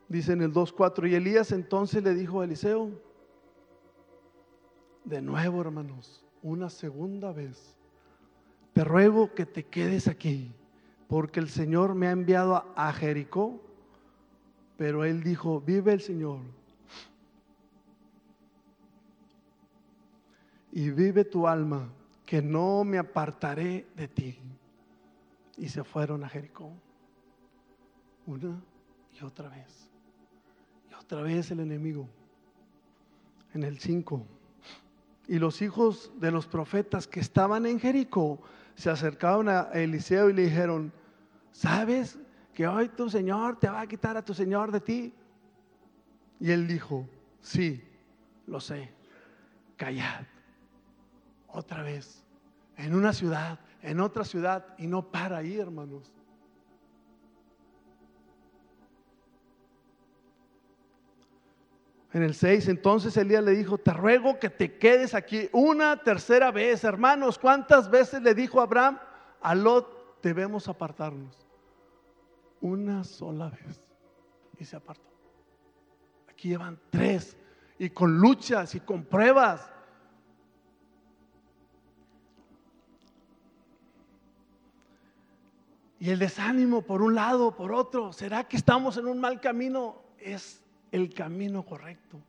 Dice 0.08 0.34
en 0.34 0.42
el 0.42 0.54
2.4, 0.54 1.10
y 1.10 1.16
Elías 1.16 1.52
entonces 1.52 2.02
le 2.04 2.14
dijo 2.14 2.40
a 2.40 2.46
Eliseo, 2.46 2.92
de 5.04 5.22
nuevo 5.22 5.62
hermanos, 5.62 6.24
una 6.42 6.70
segunda 6.70 7.34
vez, 7.34 7.76
te 8.74 8.84
ruego 8.84 9.34
que 9.34 9.46
te 9.46 9.66
quedes 9.66 10.08
aquí, 10.08 10.54
porque 11.08 11.40
el 11.40 11.50
Señor 11.50 11.96
me 11.96 12.08
ha 12.08 12.12
enviado 12.12 12.66
a, 12.76 12.94
Jericó, 12.94 13.62
pero 14.78 15.04
él 15.04 15.24
dijo, 15.24 15.60
vive 15.60 15.94
el 15.94 16.02
Señor. 16.02 16.40
Y 20.76 20.92
vive 20.92 21.26
tu 21.26 21.48
alma, 21.48 21.90
que 22.24 22.44
no 22.44 22.84
me 22.84 23.00
apartaré 23.00 23.88
de 23.96 24.08
ti. 24.08 24.38
Y 25.58 25.70
se 25.70 25.84
fueron 25.84 26.24
a 26.24 26.30
Jericó, 26.30 26.72
una 28.28 28.62
y 29.20 29.24
otra 29.24 29.50
vez 29.50 29.86
otra 31.06 31.22
vez 31.22 31.52
el 31.52 31.60
enemigo. 31.60 32.10
En 33.54 33.64
el 33.64 33.78
5. 33.80 34.26
Y 35.28 35.38
los 35.38 35.62
hijos 35.62 36.12
de 36.20 36.32
los 36.32 36.48
profetas 36.48 37.08
que 37.08 37.20
estaban 37.20 37.66
en 37.66 37.80
Jericó 37.80 38.42
se 38.76 38.90
acercaron 38.90 39.48
a 39.48 39.70
Eliseo 39.74 40.30
y 40.30 40.34
le 40.34 40.44
dijeron, 40.44 40.92
¿sabes 41.52 42.18
que 42.54 42.68
hoy 42.68 42.90
tu 42.90 43.10
Señor 43.10 43.60
te 43.60 43.70
va 43.70 43.82
a 43.82 43.88
quitar 43.88 44.18
a 44.18 44.26
tu 44.26 44.34
Señor 44.34 44.72
de 44.72 44.82
ti? 44.82 45.14
Y 46.40 46.52
él 46.52 46.68
dijo, 46.68 47.08
sí, 47.40 47.84
lo 48.48 48.60
sé, 48.60 48.90
callad. 49.78 50.26
Otra 51.56 51.84
vez, 51.84 52.22
en 52.76 52.94
una 52.94 53.14
ciudad, 53.14 53.60
en 53.82 54.02
otra 54.02 54.26
ciudad, 54.26 54.76
y 54.78 54.88
no 54.88 55.10
para 55.10 55.38
ahí, 55.38 55.58
hermanos. 55.58 56.12
En 62.12 62.24
el 62.24 62.36
6, 62.36 62.68
entonces 62.68 63.16
Elías 63.16 63.42
le 63.42 63.52
dijo, 63.52 63.78
te 63.78 63.94
ruego 63.94 64.38
que 64.38 64.50
te 64.50 64.78
quedes 64.78 65.14
aquí 65.14 65.48
una 65.54 66.04
tercera 66.04 66.52
vez. 66.52 66.84
Hermanos, 66.84 67.40
¿cuántas 67.40 67.90
veces 67.90 68.22
le 68.22 68.36
dijo 68.36 68.60
Abraham 68.60 69.00
a 69.40 69.56
Lot, 69.56 70.22
debemos 70.22 70.68
apartarnos? 70.68 71.38
Una 72.60 73.06
sola 73.06 73.50
vez. 73.50 73.80
Y 74.60 74.66
se 74.66 74.76
apartó. 74.76 75.10
Aquí 76.28 76.50
llevan 76.50 76.78
tres. 76.90 77.38
Y 77.80 77.90
con 77.92 78.18
luchas 78.18 78.76
y 78.76 78.82
con 78.82 79.06
pruebas. 79.06 79.72
Y 86.06 86.12
el 86.12 86.20
desánimo 86.20 86.84
por 86.84 87.02
un 87.02 87.16
lado, 87.16 87.56
por 87.56 87.74
otro. 87.74 88.14
¿Será 88.14 88.44
que 88.44 88.58
estamos 88.58 88.96
en 88.98 89.08
un 89.08 89.20
mal 89.20 89.42
camino? 89.42 90.04
Es 90.20 90.62
el 90.92 91.12
camino 91.12 91.66
correcto. 91.66 92.22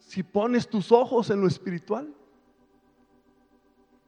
Si 0.00 0.24
pones 0.24 0.68
tus 0.68 0.90
ojos 0.90 1.30
en 1.30 1.40
lo 1.40 1.46
espiritual, 1.46 2.12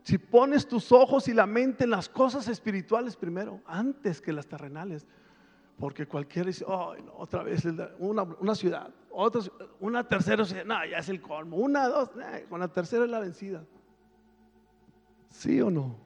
si 0.02 0.18
pones 0.18 0.66
tus 0.66 0.90
ojos 0.90 1.28
y 1.28 1.32
la 1.32 1.46
mente 1.46 1.84
en 1.84 1.90
las 1.90 2.08
cosas 2.08 2.48
espirituales 2.48 3.14
primero, 3.14 3.60
antes 3.64 4.20
que 4.20 4.32
las 4.32 4.48
terrenales, 4.48 5.06
porque 5.78 6.06
cualquiera 6.06 6.48
dice, 6.48 6.64
otra 6.66 7.44
vez 7.44 7.64
una, 8.00 8.56
ciudad, 8.56 8.92
otra, 9.10 9.40
una 9.78 10.08
tercera 10.08 10.44
ciudad, 10.44 10.64
no, 10.64 10.84
ya 10.86 10.98
es 10.98 11.08
el 11.08 11.22
colmo, 11.22 11.56
una, 11.58 11.86
dos, 11.86 12.10
con 12.48 12.58
la 12.58 12.66
tercera 12.66 13.04
es 13.04 13.10
la 13.12 13.20
vencida. 13.20 13.64
¿Sí 15.32 15.60
o 15.60 15.70
no? 15.70 16.02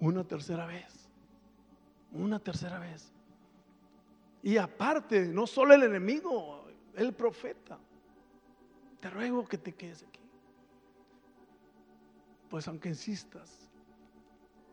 una 0.00 0.24
tercera 0.24 0.66
vez, 0.66 1.08
una 2.12 2.38
tercera 2.38 2.78
vez. 2.78 3.12
Y 4.42 4.56
aparte, 4.56 5.26
no 5.26 5.46
solo 5.46 5.74
el 5.74 5.82
enemigo, 5.82 6.64
el 6.94 7.12
profeta, 7.12 7.78
te 9.00 9.10
ruego 9.10 9.46
que 9.46 9.58
te 9.58 9.74
quedes 9.74 10.02
aquí. 10.02 10.20
Pues 12.48 12.66
aunque 12.68 12.88
insistas, 12.88 13.68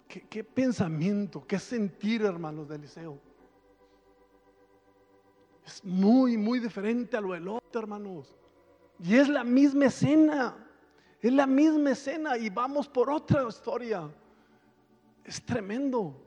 ¿qué, 0.08 0.44
pensamiento, 0.44 1.46
qué 1.46 1.60
sentir, 1.60 2.22
hermanos 2.22 2.70
de 2.70 2.76
Eliseo? 2.76 3.20
Es 5.66 5.84
muy, 5.84 6.38
muy 6.38 6.60
diferente 6.60 7.18
a 7.18 7.22
lo 7.22 7.34
del 7.34 7.48
otro, 7.48 7.82
hermanos. 7.82 8.34
Y 9.00 9.16
es 9.16 9.28
la 9.28 9.44
misma 9.44 9.86
escena, 9.86 10.56
es 11.22 11.34
la 11.34 11.46
misma 11.46 11.92
escena 11.92 12.38
y 12.38 12.50
vamos 12.50 12.88
por 12.88 13.10
otra 13.10 13.48
historia. 13.48 14.10
Es 15.24 15.44
tremendo. 15.44 16.22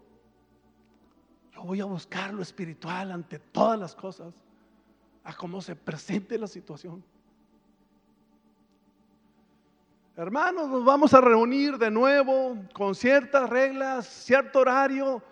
Yo 1.55 1.63
voy 1.63 1.81
a 1.81 1.87
buscar 1.87 2.35
lo 2.35 2.43
espiritual 2.43 3.13
ante 3.13 3.39
todas 3.39 3.79
las 3.79 3.95
cosas, 3.95 4.35
a 5.25 5.35
cómo 5.35 5.61
se 5.61 5.75
presente 5.75 6.39
la 6.39 6.47
situación. 6.47 7.03
Hermanos, 10.17 10.69
nos 10.69 10.85
vamos 10.85 11.15
a 11.15 11.21
reunir 11.21 11.79
de 11.79 11.93
nuevo 11.93 12.57
con 12.75 12.93
ciertas 12.95 13.49
reglas, 13.49 14.05
cierto 14.07 14.59
horario. 14.59 15.23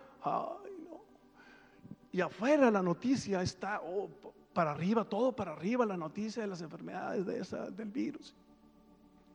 Y 2.12 2.20
afuera 2.20 2.70
la 2.70 2.82
noticia 2.82 3.42
está 3.42 3.80
oh, 3.82 4.08
para 4.56 4.70
arriba, 4.70 5.04
todo 5.04 5.36
para 5.36 5.52
arriba, 5.52 5.84
la 5.84 5.98
noticia 5.98 6.40
de 6.40 6.48
las 6.48 6.62
enfermedades 6.62 7.26
de 7.26 7.38
esa, 7.38 7.70
del 7.70 7.90
virus. 7.90 8.34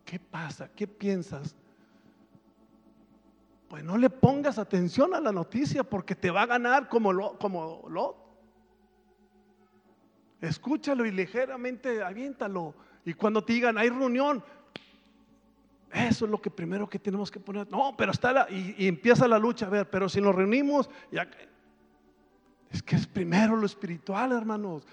¿Qué 0.04 0.20
pasa? 0.20 0.68
¿Qué 0.76 0.88
piensas? 0.88 1.56
pues 3.72 3.86
no 3.86 3.98
le 3.98 4.10
pongas 4.10 4.58
atención 4.58 5.16
a 5.16 5.22
la 5.22 5.32
noticia 5.32 5.86
porque 5.86 6.14
te 6.14 6.30
va 6.30 6.42
a 6.42 6.46
ganar 6.46 6.90
como 6.90 7.14
lo, 7.14 7.40
como 7.40 7.88
Lot. 7.88 8.18
Escúchalo 10.42 11.06
y 11.06 11.12
ligeramente 11.12 12.04
aviéntalo. 12.04 12.76
Y 13.06 13.14
cuando 13.14 13.42
te 13.42 13.54
digan, 13.54 13.78
hay 13.78 13.88
reunión, 13.88 14.44
eso 15.94 16.26
es 16.26 16.32
lo 16.32 16.42
que 16.42 16.52
primero 16.52 16.90
que 16.90 17.00
tenemos 17.00 17.32
que 17.32 17.40
poner. 17.40 17.72
No, 17.72 17.96
pero 17.96 18.12
está 18.12 18.34
la, 18.34 18.48
y, 18.50 18.88
empieza 18.88 19.26
la 19.26 19.40
lucha. 19.40 19.68
A 19.68 19.70
ver, 19.70 19.90
pero 19.90 20.10
si 20.10 20.20
nos 20.20 20.36
reunimos, 20.36 20.90
ya, 21.10 21.26
es 22.72 22.84
que 22.84 22.98
es 22.98 23.08
primero 23.08 23.56
lo 23.56 23.66
espiritual, 23.66 24.34
hermanos. 24.34 24.86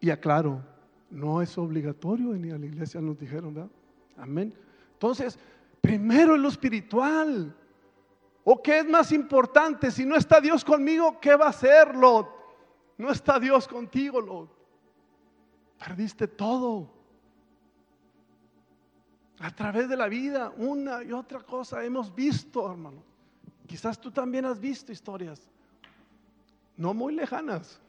Y 0.00 0.10
aclaro, 0.10 0.62
no 1.10 1.40
es 1.42 1.56
obligatorio 1.56 2.30
venir 2.30 2.54
a 2.54 2.58
la 2.58 2.66
iglesia, 2.66 3.00
nos 3.00 3.18
dijeron, 3.18 3.54
¿verdad? 3.54 3.70
Amén. 4.16 4.54
Entonces, 4.92 5.38
primero 5.80 6.34
es 6.34 6.40
lo 6.40 6.48
espiritual. 6.48 7.54
¿O 8.44 8.62
qué 8.62 8.78
es 8.80 8.88
más 8.88 9.10
importante? 9.12 9.90
Si 9.90 10.04
no 10.04 10.16
está 10.16 10.40
Dios 10.40 10.64
conmigo, 10.64 11.18
¿qué 11.20 11.34
va 11.34 11.46
a 11.46 11.50
hacer, 11.50 11.94
Lot? 11.96 12.28
No 12.98 13.10
está 13.10 13.38
Dios 13.38 13.66
contigo, 13.66 14.20
Lot. 14.20 14.50
Perdiste 15.78 16.28
todo. 16.28 16.90
A 19.40 19.50
través 19.54 19.88
de 19.88 19.96
la 19.96 20.08
vida, 20.08 20.52
una 20.56 21.02
y 21.02 21.12
otra 21.12 21.40
cosa 21.40 21.84
hemos 21.84 22.14
visto, 22.14 22.70
hermano. 22.70 23.02
Quizás 23.66 24.00
tú 24.00 24.10
también 24.10 24.44
has 24.44 24.60
visto 24.60 24.92
historias, 24.92 25.50
no 26.76 26.94
muy 26.94 27.14
lejanas, 27.14 27.80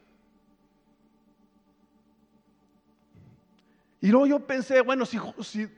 Y 4.00 4.08
luego 4.08 4.26
yo 4.26 4.40
pensé, 4.46 4.80
bueno, 4.80 5.04
si, 5.04 5.18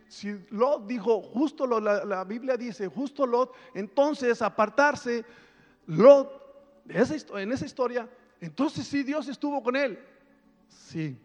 si, 0.09 0.47
Lot 0.51 0.87
dijo, 0.87 1.23
justo 1.23 1.67
Lot, 1.67 1.83
la, 1.83 2.25
Biblia 2.25 2.57
dice, 2.57 2.87
justo 2.89 3.27
Lot, 3.27 3.55
entonces 3.75 4.43
apartarse, 4.43 5.25
Lot, 5.87 6.31
en 6.87 7.53
esa 7.53 7.65
historia, 7.65 8.09
entonces 8.41 8.87
sí 8.87 9.03
Dios 9.03 9.29
estuvo 9.29 9.63
con 9.63 9.75
él. 9.77 9.99
Sí. 10.69 11.17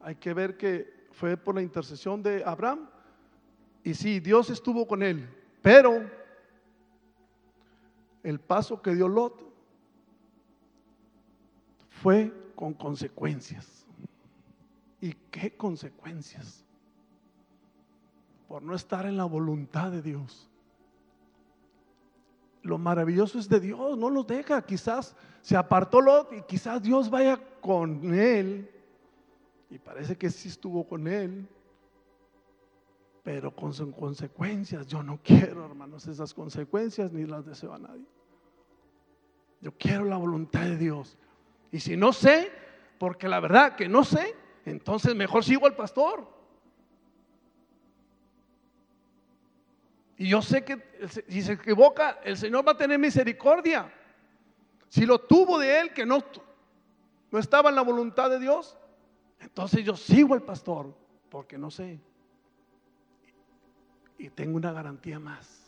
Hay 0.00 0.14
que 0.14 0.32
ver 0.34 0.56
que 0.56 1.08
fue 1.12 1.36
por 1.36 1.54
la 1.54 1.62
intercesión 1.62 2.22
de 2.22 2.44
Abraham. 2.44 2.88
Y 3.82 3.94
sí, 3.94 4.20
Dios 4.20 4.50
estuvo 4.50 4.86
con 4.86 5.02
él. 5.02 5.28
Pero 5.62 6.08
el 8.22 8.38
paso 8.38 8.80
que 8.82 8.94
dio 8.94 9.08
Lot 9.08 9.42
fue 11.88 12.32
con 12.54 12.74
consecuencias. 12.74 13.85
¿Y 15.00 15.12
qué 15.30 15.56
consecuencias? 15.56 16.64
Por 18.48 18.62
no 18.62 18.74
estar 18.74 19.06
en 19.06 19.16
la 19.16 19.24
voluntad 19.24 19.90
de 19.90 20.02
Dios. 20.02 20.48
Lo 22.62 22.78
maravilloso 22.78 23.38
es 23.38 23.48
de 23.48 23.60
Dios, 23.60 23.96
no 23.98 24.10
nos 24.10 24.26
deja. 24.26 24.64
Quizás 24.64 25.14
se 25.42 25.56
apartó 25.56 26.00
Lot 26.00 26.32
y 26.32 26.42
quizás 26.42 26.82
Dios 26.82 27.10
vaya 27.10 27.40
con 27.60 28.14
él. 28.14 28.70
Y 29.70 29.78
parece 29.78 30.16
que 30.16 30.30
sí 30.30 30.48
estuvo 30.48 30.86
con 30.86 31.06
él. 31.06 31.48
pero 33.26 33.50
con 33.50 33.74
sus 33.74 33.92
consecuencias. 33.92 34.86
Yo 34.86 35.02
no 35.02 35.18
quiero, 35.20 35.64
hermanos, 35.64 36.06
esas 36.06 36.32
consecuencias 36.32 37.10
ni 37.12 37.26
las 37.26 37.44
deseo 37.44 37.74
a 37.74 37.78
nadie. 37.80 38.06
Yo 39.60 39.72
quiero 39.76 40.04
la 40.04 40.16
voluntad 40.16 40.60
de 40.60 40.76
Dios. 40.76 41.18
Y 41.72 41.80
si 41.80 41.96
no 41.96 42.12
sé, 42.12 42.52
porque 43.00 43.28
la 43.28 43.40
verdad 43.40 43.74
que 43.74 43.88
no 43.88 44.04
sé, 44.04 44.32
entonces 44.66 45.14
mejor 45.14 45.44
sigo 45.44 45.64
al 45.64 45.76
pastor. 45.76 46.26
Y 50.18 50.28
yo 50.28 50.42
sé 50.42 50.64
que 50.64 50.82
si 51.28 51.42
se 51.42 51.52
equivoca, 51.52 52.18
el 52.24 52.36
Señor 52.36 52.66
va 52.66 52.72
a 52.72 52.76
tener 52.76 52.98
misericordia. 52.98 53.92
Si 54.88 55.06
lo 55.06 55.20
tuvo 55.20 55.58
de 55.58 55.80
él, 55.80 55.92
que 55.92 56.04
no, 56.04 56.24
no 57.30 57.38
estaba 57.38 57.70
en 57.70 57.76
la 57.76 57.82
voluntad 57.82 58.28
de 58.28 58.40
Dios, 58.40 58.76
entonces 59.38 59.84
yo 59.84 59.96
sigo 59.96 60.34
al 60.34 60.42
pastor, 60.42 60.92
porque 61.28 61.58
no 61.58 61.70
sé. 61.70 62.00
Y 64.18 64.30
tengo 64.30 64.56
una 64.56 64.72
garantía 64.72 65.20
más. 65.20 65.65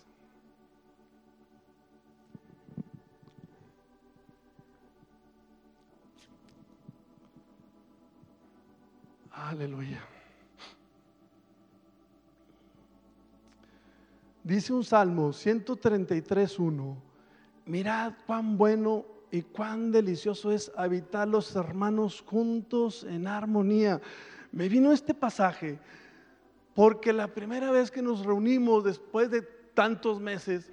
Aleluya. 9.49 10.05
Dice 14.45 14.75
un 14.75 14.85
salmo 14.85 15.31
133.1, 15.31 16.97
mirad 17.65 18.13
cuán 18.27 18.59
bueno 18.59 19.07
y 19.31 19.41
cuán 19.41 19.91
delicioso 19.91 20.53
es 20.53 20.71
habitar 20.77 21.29
los 21.29 21.57
hermanos 21.57 22.23
juntos 22.27 23.05
en 23.05 23.27
armonía. 23.27 24.03
Me 24.53 24.69
vino 24.69 24.93
este 24.93 25.15
pasaje 25.15 25.79
porque 26.75 27.15
la 27.15 27.29
primera 27.29 27.71
vez 27.71 27.91
que 27.91 28.03
nos 28.03 28.27
reunimos 28.27 28.85
después 28.85 29.31
de 29.31 29.41
tantos 29.73 30.21
meses, 30.21 30.71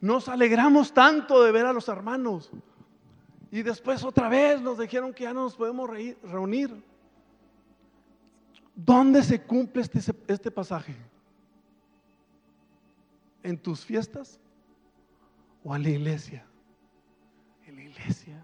nos 0.00 0.28
alegramos 0.28 0.92
tanto 0.92 1.40
de 1.44 1.52
ver 1.52 1.66
a 1.66 1.72
los 1.72 1.86
hermanos. 1.86 2.50
Y 3.52 3.62
después 3.62 4.02
otra 4.02 4.28
vez 4.28 4.60
nos 4.60 4.76
dijeron 4.76 5.14
que 5.14 5.22
ya 5.22 5.32
no 5.32 5.42
nos 5.42 5.54
podemos 5.54 5.88
reunir. 6.24 6.91
¿Dónde 8.74 9.22
se 9.22 9.40
cumple 9.42 9.82
este, 9.82 10.00
este 10.28 10.50
pasaje? 10.50 10.96
¿En 13.42 13.58
tus 13.58 13.84
fiestas 13.84 14.38
o 15.62 15.76
en 15.76 15.82
la 15.82 15.90
iglesia? 15.90 16.46
En 17.66 17.76
la 17.76 17.82
iglesia. 17.82 18.42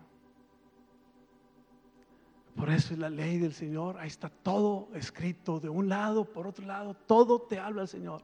Por 2.54 2.70
eso 2.70 2.92
es 2.92 2.98
la 2.98 3.08
ley 3.08 3.38
del 3.38 3.54
Señor. 3.54 3.98
Ahí 3.98 4.08
está 4.08 4.28
todo 4.28 4.88
escrito 4.94 5.60
de 5.60 5.68
un 5.68 5.88
lado, 5.88 6.24
por 6.24 6.46
otro 6.46 6.66
lado. 6.66 6.94
Todo 6.94 7.40
te 7.42 7.58
habla 7.58 7.82
el 7.82 7.88
Señor. 7.88 8.22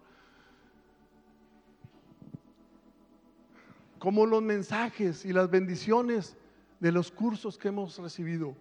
Como 3.99 4.27
los 4.27 4.43
mensajes 4.43 5.25
y 5.25 5.33
las 5.33 5.49
bendiciones 5.49 6.37
de 6.81 6.93
los 6.93 7.11
cursos 7.11 7.57
que 7.57 7.69
hemos 7.69 7.97
recibido. 7.99 8.55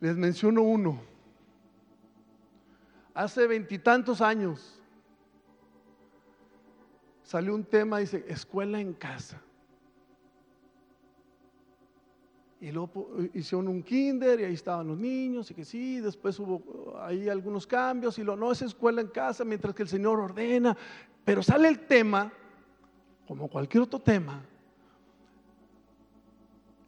Les 0.00 0.16
menciono 0.16 0.62
uno 0.62 1.09
hace 3.24 3.46
veintitantos 3.46 4.22
años 4.22 4.80
salió 7.22 7.54
un 7.54 7.64
tema, 7.64 7.98
dice, 7.98 8.24
escuela 8.28 8.80
en 8.80 8.94
casa. 8.94 9.40
Y 12.62 12.72
luego 12.72 13.08
hicieron 13.34 13.68
un 13.68 13.82
kinder 13.82 14.40
y 14.40 14.44
ahí 14.44 14.54
estaban 14.54 14.88
los 14.88 14.98
niños 14.98 15.50
y 15.50 15.54
que 15.54 15.64
sí, 15.64 16.00
después 16.00 16.38
hubo 16.38 16.98
ahí 17.00 17.28
algunos 17.28 17.66
cambios 17.66 18.18
y 18.18 18.24
lo 18.24 18.36
no 18.36 18.52
es 18.52 18.62
escuela 18.62 19.00
en 19.00 19.08
casa 19.08 19.44
mientras 19.44 19.74
que 19.74 19.82
el 19.82 19.88
Señor 19.88 20.18
ordena. 20.18 20.76
Pero 21.24 21.42
sale 21.42 21.68
el 21.68 21.80
tema, 21.86 22.32
como 23.26 23.48
cualquier 23.48 23.84
otro 23.84 24.00
tema, 24.00 24.42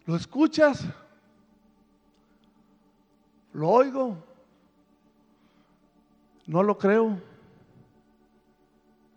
lo 0.07 0.17
escuchas, 0.17 0.85
lo 3.53 3.69
oigo, 3.69 4.32
no 6.47 6.63
lo 6.63 6.77
creo, 6.79 7.21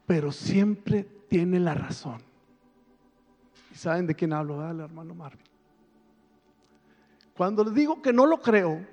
pero 0.05 0.31
siempre 0.31 1.03
tiene 1.27 1.59
la 1.59 1.73
razón. 1.73 2.21
¿Y 3.71 3.75
saben 3.75 4.07
de 4.07 4.15
quién 4.15 4.33
hablo? 4.33 4.69
El 4.69 4.79
hermano 4.79 5.13
Marvin. 5.15 5.45
Cuando 7.35 7.63
le 7.63 7.71
digo 7.71 8.01
que 8.01 8.13
no 8.13 8.25
lo 8.25 8.39
creo, 8.39 8.85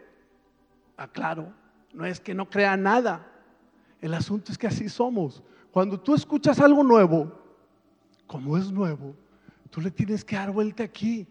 aclaro, 0.97 1.53
no 1.93 2.05
es 2.05 2.19
que 2.19 2.35
no 2.35 2.49
crea 2.49 2.77
nada. 2.77 3.29
El 4.01 4.15
asunto 4.15 4.51
es 4.51 4.59
que 4.59 4.67
así 4.67 4.89
somos. 4.89 5.43
Cuando 5.71 6.01
tú 6.01 6.15
escuchas 6.15 6.59
algo 6.59 6.83
nuevo, 6.83 7.33
como 8.27 8.57
es 8.57 8.73
nuevo, 8.73 9.15
tú 9.71 9.81
le 9.81 9.91
tienes 9.91 10.25
que 10.25 10.37
dar 10.37 10.51
vuelta 10.51 10.83
aquí 10.83 11.27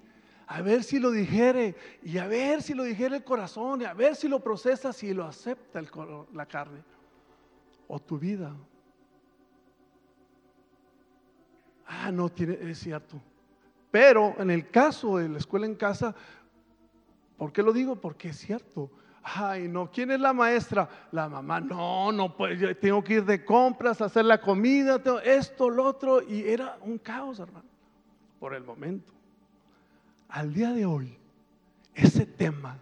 a 0.48 0.62
ver 0.62 0.84
si 0.84 1.00
lo 1.00 1.12
dijere 1.12 1.76
y 2.04 2.18
a 2.18 2.28
ver 2.28 2.62
si 2.62 2.74
lo 2.74 2.84
dijere 2.84 3.18
el 3.18 3.24
corazón 3.24 3.82
y 3.82 3.86
a 3.86 3.94
ver 3.94 4.16
si 4.16 4.28
lo 4.28 4.42
procesa, 4.42 4.92
si 4.94 5.14
lo 5.14 5.26
acepta 5.26 5.82
la 6.34 6.46
carne 6.46 6.84
o 7.92 8.00
tu 8.00 8.18
vida. 8.18 8.56
Ah, 11.86 12.12
no, 12.12 12.30
tiene, 12.30 12.58
es 12.62 12.80
cierto. 12.80 13.22
Pero 13.92 14.36
en 14.40 14.50
el 14.50 14.70
caso 14.70 15.18
de 15.18 15.28
la 15.28 15.38
escuela 15.38 15.66
en 15.66 15.76
casa, 15.76 16.16
¿por 17.38 17.52
qué 17.52 17.62
lo 17.62 17.74
digo? 17.74 17.98
Porque 17.98 18.30
es 18.30 18.38
cierto. 18.38 18.90
Ay, 19.24 19.68
no, 19.68 19.92
¿quién 19.92 20.12
es 20.12 20.20
la 20.20 20.34
maestra? 20.34 20.88
La 21.12 21.28
mamá, 21.28 21.60
no, 21.60 22.12
no, 22.12 22.36
pues 22.36 22.60
tengo 22.80 23.04
que 23.04 23.16
ir 23.16 23.26
de 23.26 23.44
compras, 23.44 24.02
hacer 24.02 24.26
la 24.26 24.40
comida, 24.40 25.02
esto, 25.24 25.70
lo 25.70 25.84
otro, 25.84 26.24
y 26.24 26.42
era 26.48 26.78
un 26.82 26.98
caos, 26.98 27.40
hermano, 27.40 27.70
por 28.40 28.56
el 28.56 28.64
momento 28.64 29.14
al 30.32 30.54
día 30.54 30.72
de 30.72 30.86
hoy, 30.86 31.18
ese 31.94 32.26
tema 32.26 32.80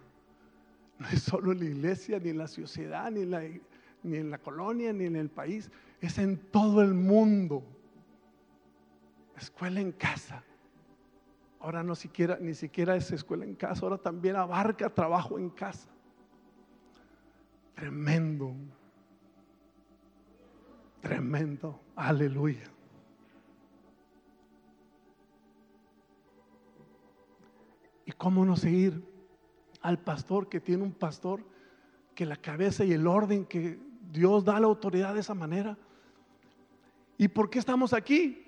no 0.99 1.07
es 1.07 1.23
solo 1.23 1.51
en 1.51 1.59
la 1.59 1.65
iglesia, 1.65 2.19
ni 2.19 2.29
en 2.29 2.37
la 2.37 2.47
sociedad, 2.47 3.09
ni 3.09 3.21
en 3.21 3.31
la, 3.31 3.41
ni 4.03 4.17
en 4.17 4.31
la 4.31 4.37
colonia, 4.37 4.93
ni 4.93 5.05
en 5.05 5.15
el 5.15 5.29
país, 5.29 5.71
es 6.01 6.17
en 6.17 6.37
todo 6.37 6.81
el 6.81 6.93
mundo. 6.93 7.63
Escuela 9.37 9.79
en 9.79 9.91
casa. 9.91 10.43
Ahora 11.59 11.83
no 11.83 11.95
siquiera, 11.95 12.37
ni 12.39 12.53
siquiera 12.53 12.95
es 12.95 13.11
escuela 13.11 13.43
en 13.43 13.55
casa, 13.55 13.81
ahora 13.83 13.97
también 13.97 14.35
abarca 14.35 14.89
trabajo 14.89 15.37
en 15.37 15.49
casa. 15.49 15.89
Tremendo. 17.75 18.53
Tremendo. 21.01 21.79
Aleluya. 21.95 22.69
¿Y 28.05 28.11
cómo 28.13 28.45
no 28.45 28.55
seguir 28.55 29.03
al 29.81 29.99
pastor 29.99 30.49
que 30.49 30.59
tiene 30.59 30.83
un 30.83 30.93
pastor 30.93 31.43
que 32.15 32.25
la 32.25 32.35
cabeza 32.35 32.83
y 32.83 32.91
el 32.91 33.07
orden 33.07 33.45
que 33.45 33.79
Dios 34.11 34.43
da 34.43 34.59
la 34.59 34.67
autoridad 34.67 35.13
de 35.13 35.19
esa 35.19 35.33
manera? 35.33 35.77
¿Y 37.17 37.27
por 37.27 37.49
qué 37.49 37.59
estamos 37.59 37.93
aquí? 37.93 38.45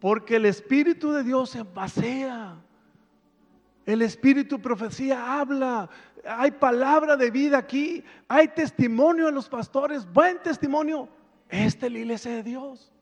Porque 0.00 0.36
el 0.36 0.46
Espíritu 0.46 1.12
de 1.12 1.24
Dios 1.24 1.50
se 1.50 1.62
basea. 1.62 2.56
El 3.86 4.02
Espíritu 4.02 4.60
profecía 4.60 5.40
habla. 5.40 5.88
Hay 6.24 6.50
palabra 6.50 7.16
de 7.16 7.30
vida 7.30 7.58
aquí. 7.58 8.04
Hay 8.28 8.48
testimonio 8.48 9.26
de 9.26 9.32
los 9.32 9.48
pastores. 9.48 10.10
Buen 10.12 10.42
testimonio. 10.42 11.08
Esta 11.48 11.86
es 11.86 11.92
la 11.92 11.98
iglesia 11.98 12.32
de 12.32 12.42
Dios. 12.42 12.92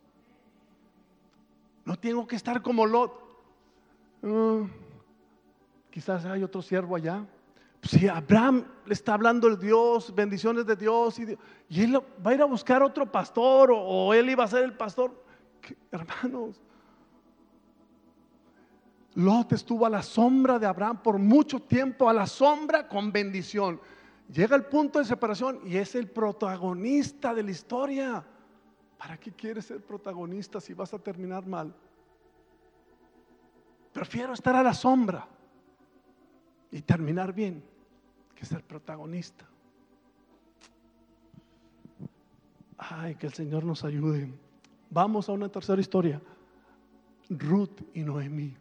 No 1.85 1.97
tengo 1.97 2.27
que 2.27 2.37
estar 2.37 2.63
como 2.63 2.87
Lot. 2.87 3.13
Mm 4.23 4.87
quizás 5.97 6.27
hay 6.27 6.43
otro 6.43 6.61
siervo 6.61 6.95
allá. 6.95 7.25
Si 7.83 8.09
Abraham 8.09 8.65
le 8.85 8.95
está 8.95 9.15
hablando 9.15 9.49
de 9.49 9.65
Dios, 9.65 10.15
bendiciones 10.15 10.67
de 10.67 10.77
Dios, 10.77 11.19
y, 11.19 11.37
él 11.83 11.97
va 12.25 12.31
a 12.31 12.35
ir 12.35 12.43
a 12.43 12.47
buscar 12.47 12.83
otro 12.83 13.11
pastor 13.11 13.71
o, 13.73 14.13
él 14.15 14.31
iba 14.31 14.45
a 14.45 14.49
ser 14.49 14.65
el 14.65 14.75
pastor. 14.75 15.25
hermanos, 15.91 16.61
Lot 19.15 19.53
estuvo 19.53 19.87
a 19.87 19.91
la 19.91 20.03
sombra 20.03 20.59
de 20.59 20.67
Abraham 20.67 21.03
por 21.03 21.19
mucho 21.19 21.61
tiempo, 21.61 22.09
a 22.09 22.13
la 22.13 22.27
sombra 22.27 22.87
con 22.89 23.13
bendición. 23.13 23.81
Llega 24.33 24.57
el 24.57 24.65
punto 24.65 24.99
de 24.99 25.05
separación 25.05 25.61
y 25.65 25.77
es 25.77 25.95
el 25.95 26.09
protagonista 26.09 27.33
de 27.33 27.43
la 27.43 27.51
historia. 27.51 28.25
¿Para 28.99 29.17
qué 29.17 29.33
quieres 29.33 29.67
ser 29.67 29.81
protagonista 29.81 30.61
si 30.61 30.75
vas 30.75 30.93
a 30.93 30.99
terminar 30.99 31.47
mal? 31.47 31.73
Prefiero 33.93 34.35
estar 34.35 34.55
a 34.57 34.63
la 34.63 34.75
sombra 34.75 35.27
y 36.71 36.83
terminar 36.83 37.33
bien 37.33 37.63
que 38.35 38.45
ser 38.45 38.63
protagonista. 38.63 39.47
Ay, 42.79 43.15
que 43.15 43.27
el 43.27 43.33
Señor 43.33 43.65
nos 43.65 43.85
ayude. 43.85 44.31
Vamos 44.91 45.29
a 45.29 45.33
una 45.33 45.49
tercera 45.49 45.81
historia. 45.81 46.21
Ruth 47.29 47.81
y 47.95 48.03
Noemí. 48.03 48.55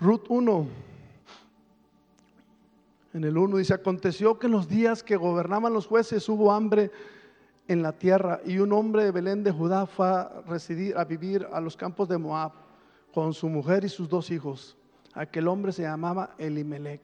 Ruth 0.00 0.26
1, 0.28 0.68
En 3.14 3.24
el 3.24 3.36
1 3.36 3.56
dice, 3.56 3.74
aconteció 3.74 4.38
que 4.38 4.46
en 4.46 4.52
los 4.52 4.68
días 4.68 5.02
que 5.02 5.16
gobernaban 5.16 5.72
los 5.72 5.88
jueces 5.88 6.28
hubo 6.28 6.52
hambre 6.52 6.92
en 7.68 7.82
la 7.82 7.92
tierra 7.92 8.40
y 8.44 8.58
un 8.58 8.72
hombre 8.72 9.04
de 9.04 9.12
Belén 9.12 9.44
de 9.44 9.52
Judá 9.52 9.86
fue 9.86 10.08
a, 10.08 10.42
residir, 10.46 10.96
a 10.96 11.04
vivir 11.04 11.46
a 11.52 11.60
los 11.60 11.76
campos 11.76 12.08
de 12.08 12.16
Moab 12.16 12.52
con 13.12 13.34
su 13.34 13.48
mujer 13.48 13.84
y 13.84 13.90
sus 13.90 14.08
dos 14.08 14.30
hijos. 14.30 14.76
Aquel 15.12 15.46
hombre 15.48 15.72
se 15.72 15.82
llamaba 15.82 16.34
Elimelech 16.38 17.00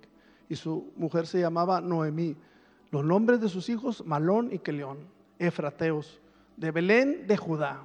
y 0.49 0.57
su 0.57 0.91
mujer 0.97 1.27
se 1.27 1.39
llamaba 1.39 1.81
Noemí. 1.83 2.35
Los 2.91 3.05
nombres 3.05 3.41
de 3.41 3.49
sus 3.49 3.69
hijos, 3.69 4.05
Malón 4.07 4.53
y 4.53 4.59
Keleón, 4.59 4.99
efrateos, 5.39 6.21
de 6.57 6.71
Belén 6.71 7.27
de 7.27 7.37
Judá. 7.37 7.85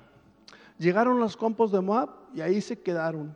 Llegaron 0.77 1.19
los 1.19 1.36
campos 1.36 1.71
de 1.71 1.82
Moab 1.82 2.09
y 2.34 2.41
ahí 2.41 2.61
se 2.61 2.80
quedaron. 2.80 3.36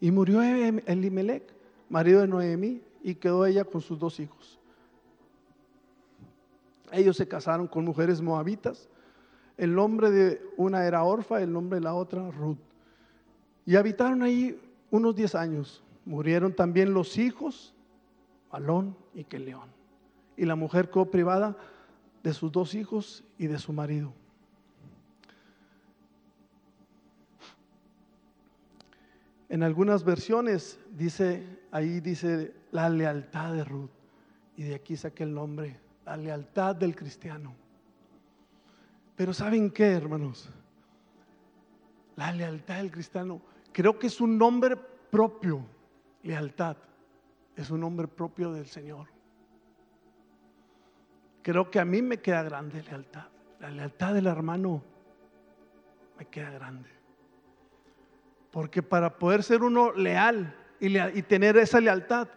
Y 0.00 0.10
murió 0.10 0.42
Elimelech, 0.42 1.44
marido 1.88 2.22
de 2.22 2.26
Noemí, 2.26 2.82
y 3.02 3.14
quedó 3.14 3.46
ella 3.46 3.64
con 3.64 3.80
sus 3.80 3.98
dos 3.98 4.18
hijos. 4.18 4.58
Ellos 6.94 7.16
se 7.16 7.28
casaron 7.28 7.66
con 7.66 7.84
mujeres 7.84 8.20
moabitas. 8.20 8.88
El 9.56 9.74
nombre 9.74 10.10
de 10.10 10.42
una 10.56 10.86
era 10.86 11.04
Orfa, 11.04 11.42
el 11.42 11.52
nombre 11.52 11.78
de 11.78 11.84
la 11.84 11.94
otra 11.94 12.30
Ruth. 12.30 12.58
Y 13.66 13.76
habitaron 13.76 14.22
ahí 14.22 14.60
unos 14.90 15.14
10 15.14 15.34
años. 15.34 15.82
Murieron 16.04 16.54
también 16.54 16.92
los 16.92 17.16
hijos, 17.18 17.74
Alón 18.50 18.96
y 19.14 19.24
Keleón. 19.24 19.70
Y 20.36 20.44
la 20.44 20.56
mujer 20.56 20.90
quedó 20.90 21.10
privada 21.10 21.56
de 22.22 22.34
sus 22.34 22.52
dos 22.52 22.74
hijos 22.74 23.24
y 23.38 23.46
de 23.46 23.58
su 23.58 23.72
marido. 23.72 24.12
En 29.48 29.62
algunas 29.62 30.04
versiones 30.04 30.80
dice, 30.96 31.46
ahí 31.70 32.00
dice 32.00 32.54
la 32.72 32.88
lealtad 32.88 33.52
de 33.52 33.64
Ruth. 33.64 33.90
Y 34.56 34.64
de 34.64 34.74
aquí 34.74 34.96
saqué 34.96 35.22
el 35.22 35.34
nombre, 35.34 35.78
la 36.04 36.16
lealtad 36.16 36.76
del 36.76 36.94
cristiano. 36.94 37.54
Pero 39.16 39.32
¿saben 39.32 39.70
qué, 39.70 39.92
hermanos? 39.92 40.50
La 42.16 42.32
lealtad 42.32 42.76
del 42.76 42.90
cristiano, 42.90 43.40
creo 43.72 43.98
que 43.98 44.06
es 44.06 44.20
un 44.20 44.38
nombre 44.38 44.76
propio, 44.76 45.64
lealtad, 46.22 46.76
es 47.56 47.70
un 47.70 47.80
nombre 47.80 48.08
propio 48.08 48.52
del 48.52 48.66
Señor. 48.66 49.08
Creo 51.42 51.70
que 51.70 51.78
a 51.78 51.84
mí 51.84 52.00
me 52.00 52.18
queda 52.18 52.42
grande 52.42 52.82
lealtad. 52.82 53.26
La 53.60 53.70
lealtad 53.70 54.14
del 54.14 54.26
hermano 54.26 54.82
me 56.18 56.26
queda 56.26 56.50
grande. 56.50 56.88
Porque 58.50 58.82
para 58.82 59.18
poder 59.18 59.42
ser 59.42 59.62
uno 59.62 59.92
leal 59.92 60.56
y, 60.80 61.22
tener 61.22 61.56
esa 61.56 61.80
lealtad, 61.80 62.28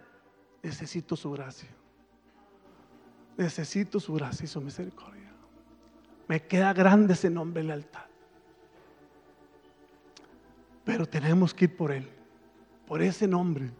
necesito 0.63 1.15
su 1.15 1.31
gracia. 1.31 1.69
Necesito 3.37 3.99
su 3.99 4.13
gracia 4.13 4.45
y 4.45 4.47
su 4.47 4.59
misericordia. 4.59 5.31
Me 6.27 6.41
queda 6.45 6.73
grande 6.73 7.13
ese 7.13 7.29
nombre, 7.29 7.63
lealtad. 7.63 8.05
Pero 10.83 11.05
tenemos 11.05 11.53
que 11.53 11.65
ir 11.65 11.77
por 11.77 11.91
él, 11.91 12.09
por 12.87 13.01
ese 13.01 13.27
nombre, 13.27 13.71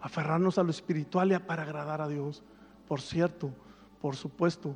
aferrarnos 0.00 0.58
a 0.58 0.62
lo 0.62 0.70
espiritual 0.70 1.40
para 1.42 1.62
agradar 1.62 2.00
a 2.00 2.08
Dios. 2.08 2.42
Por 2.88 3.00
cierto, 3.00 3.52
por 4.00 4.16
supuesto, 4.16 4.74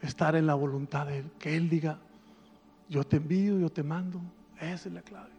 estar 0.00 0.36
en 0.36 0.46
la 0.46 0.54
voluntad 0.54 1.06
de 1.06 1.18
Él. 1.18 1.30
Que 1.38 1.56
Él 1.56 1.68
diga, 1.68 1.98
yo 2.88 3.04
te 3.04 3.16
envío, 3.16 3.58
yo 3.58 3.70
te 3.70 3.82
mando. 3.82 4.20
Esa 4.60 4.88
es 4.88 4.94
la 4.94 5.02
clave. 5.02 5.30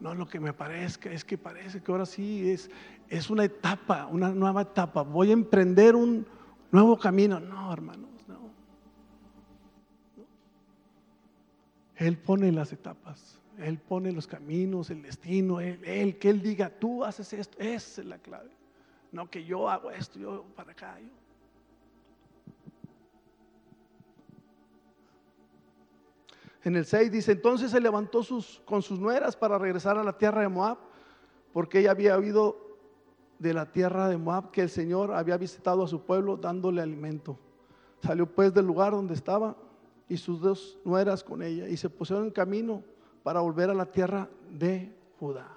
No 0.00 0.14
lo 0.14 0.28
que 0.28 0.40
me 0.40 0.52
parezca, 0.52 1.10
es 1.10 1.24
que 1.24 1.36
parece 1.36 1.82
que 1.82 1.90
ahora 1.90 2.06
sí 2.06 2.50
es, 2.50 2.70
es 3.08 3.30
una 3.30 3.44
etapa, 3.44 4.06
una 4.06 4.30
nueva 4.30 4.62
etapa. 4.62 5.02
Voy 5.02 5.30
a 5.30 5.32
emprender 5.32 5.96
un 5.96 6.26
nuevo 6.70 6.98
camino. 6.98 7.40
No, 7.40 7.72
hermanos, 7.72 8.10
no. 8.26 8.50
Él 11.96 12.16
pone 12.16 12.52
las 12.52 12.72
etapas, 12.72 13.40
Él 13.58 13.78
pone 13.78 14.12
los 14.12 14.26
caminos, 14.26 14.90
el 14.90 15.02
destino, 15.02 15.60
él, 15.60 16.18
que 16.18 16.30
Él 16.30 16.40
diga, 16.40 16.70
tú 16.70 17.04
haces 17.04 17.32
esto, 17.32 17.58
esa 17.58 18.00
es 18.00 18.06
la 18.06 18.18
clave. 18.18 18.50
No 19.10 19.28
que 19.28 19.44
yo 19.44 19.68
hago 19.68 19.90
esto, 19.90 20.18
yo 20.18 20.44
para 20.54 20.72
acá. 20.72 20.98
En 26.64 26.76
el 26.76 26.84
6 26.84 27.10
dice, 27.10 27.32
entonces 27.32 27.70
se 27.70 27.80
levantó 27.80 28.22
sus, 28.22 28.60
con 28.64 28.82
sus 28.82 29.00
nueras 29.00 29.36
para 29.36 29.58
regresar 29.58 29.96
a 29.96 30.04
la 30.04 30.18
tierra 30.18 30.42
de 30.42 30.48
Moab, 30.48 30.78
porque 31.52 31.80
ella 31.80 31.92
había 31.92 32.16
oído 32.16 32.67
de 33.38 33.54
la 33.54 33.66
tierra 33.70 34.08
de 34.08 34.16
Moab 34.16 34.50
que 34.50 34.62
el 34.62 34.70
Señor 34.70 35.12
había 35.12 35.36
visitado 35.36 35.84
a 35.84 35.88
su 35.88 36.02
pueblo 36.02 36.36
dándole 36.36 36.82
alimento. 36.82 37.38
Salió 38.02 38.26
pues 38.26 38.52
del 38.52 38.66
lugar 38.66 38.92
donde 38.92 39.14
estaba 39.14 39.56
y 40.08 40.16
sus 40.16 40.40
dos 40.40 40.78
nueras 40.84 41.22
con 41.22 41.42
ella 41.42 41.68
y 41.68 41.76
se 41.76 41.90
pusieron 41.90 42.26
en 42.26 42.30
camino 42.30 42.82
para 43.22 43.40
volver 43.40 43.70
a 43.70 43.74
la 43.74 43.86
tierra 43.86 44.28
de 44.50 44.92
Judá. 45.18 45.48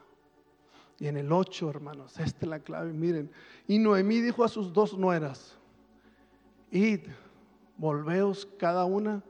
Y 1.00 1.08
en 1.08 1.18
el 1.18 1.32
8, 1.32 1.70
hermanos, 1.70 2.20
esta 2.20 2.46
es 2.46 2.48
la 2.48 2.60
clave, 2.60 2.94
miren. 2.94 3.32
Y 3.68 3.80
Noemí 3.80 4.22
dijo 4.22 4.44
a 4.44 4.48
sus 4.48 4.72
dos 4.72 4.96
nueras, 4.96 5.58
id, 6.70 7.02
volveos 7.78 8.48
cada 8.60 8.86
una 8.86 9.24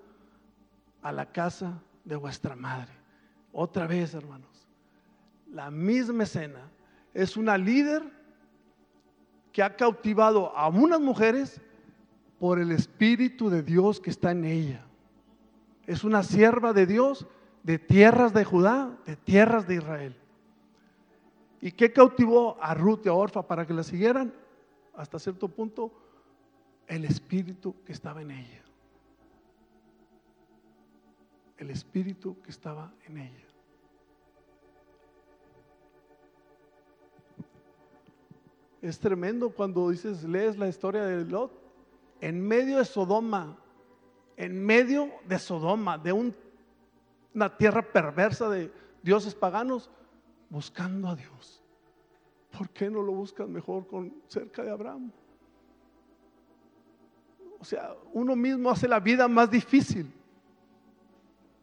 a 1.01 1.11
la 1.13 1.31
casa 1.31 1.81
de 2.03 2.17
vuestra 2.17 2.55
madre. 2.55 2.91
Otra 3.53 3.87
vez, 3.87 4.13
hermanos, 4.13 4.67
la 5.51 5.71
misma 5.71 6.23
escena. 6.23 6.69
Es 7.13 7.37
una 7.37 7.57
líder 7.57 8.03
que 9.51 9.63
ha 9.63 9.75
cautivado 9.75 10.55
a 10.55 10.69
unas 10.69 10.99
mujeres 10.99 11.61
por 12.39 12.59
el 12.59 12.71
Espíritu 12.71 13.49
de 13.49 13.63
Dios 13.63 13.99
que 13.99 14.09
está 14.09 14.31
en 14.31 14.45
ella. 14.45 14.85
Es 15.85 16.03
una 16.03 16.23
sierva 16.23 16.73
de 16.73 16.85
Dios 16.85 17.27
de 17.63 17.77
tierras 17.77 18.33
de 18.33 18.43
Judá, 18.43 18.97
de 19.05 19.15
tierras 19.15 19.67
de 19.67 19.75
Israel. 19.75 20.15
¿Y 21.59 21.71
qué 21.71 21.91
cautivó 21.93 22.57
a 22.61 22.73
Ruth 22.73 23.01
y 23.05 23.09
a 23.09 23.13
Orfa 23.13 23.47
para 23.47 23.67
que 23.67 23.73
la 23.73 23.83
siguieran? 23.83 24.33
Hasta 24.95 25.19
cierto 25.19 25.47
punto, 25.47 25.91
el 26.87 27.05
Espíritu 27.05 27.75
que 27.85 27.91
estaba 27.91 28.21
en 28.21 28.31
ella 28.31 28.61
el 31.61 31.69
espíritu 31.69 32.41
que 32.41 32.49
estaba 32.49 32.91
en 33.05 33.17
ella. 33.19 33.47
Es 38.81 38.99
tremendo 38.99 39.51
cuando 39.51 39.89
dices, 39.89 40.23
lees 40.23 40.57
la 40.57 40.67
historia 40.67 41.03
de 41.03 41.23
Lot, 41.25 41.51
en 42.19 42.41
medio 42.41 42.77
de 42.77 42.85
Sodoma, 42.85 43.57
en 44.37 44.65
medio 44.65 45.09
de 45.27 45.37
Sodoma, 45.37 45.97
de 45.99 46.11
una 47.33 47.57
tierra 47.57 47.83
perversa 47.83 48.49
de 48.49 48.71
dioses 49.03 49.35
paganos, 49.35 49.89
buscando 50.49 51.07
a 51.07 51.15
Dios. 51.15 51.61
¿Por 52.57 52.69
qué 52.69 52.89
no 52.89 53.01
lo 53.01 53.13
buscas 53.13 53.47
mejor 53.47 53.87
con 53.87 54.13
cerca 54.27 54.63
de 54.63 54.71
Abraham? 54.71 55.11
O 57.59 57.63
sea, 57.63 57.93
uno 58.13 58.35
mismo 58.35 58.71
hace 58.71 58.87
la 58.87 58.99
vida 58.99 59.27
más 59.27 59.49
difícil. 59.49 60.11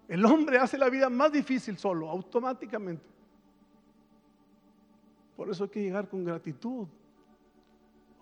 El 0.07 0.25
hombre 0.25 0.59
hace 0.59 0.79
la 0.79 0.89
vida 0.89 1.11
más 1.11 1.33
difícil 1.33 1.77
solo, 1.77 2.09
automáticamente. 2.09 3.05
Por 5.37 5.51
eso 5.51 5.65
hay 5.65 5.71
que 5.71 5.83
llegar 5.83 6.09
con 6.09 6.25
gratitud, 6.25 6.87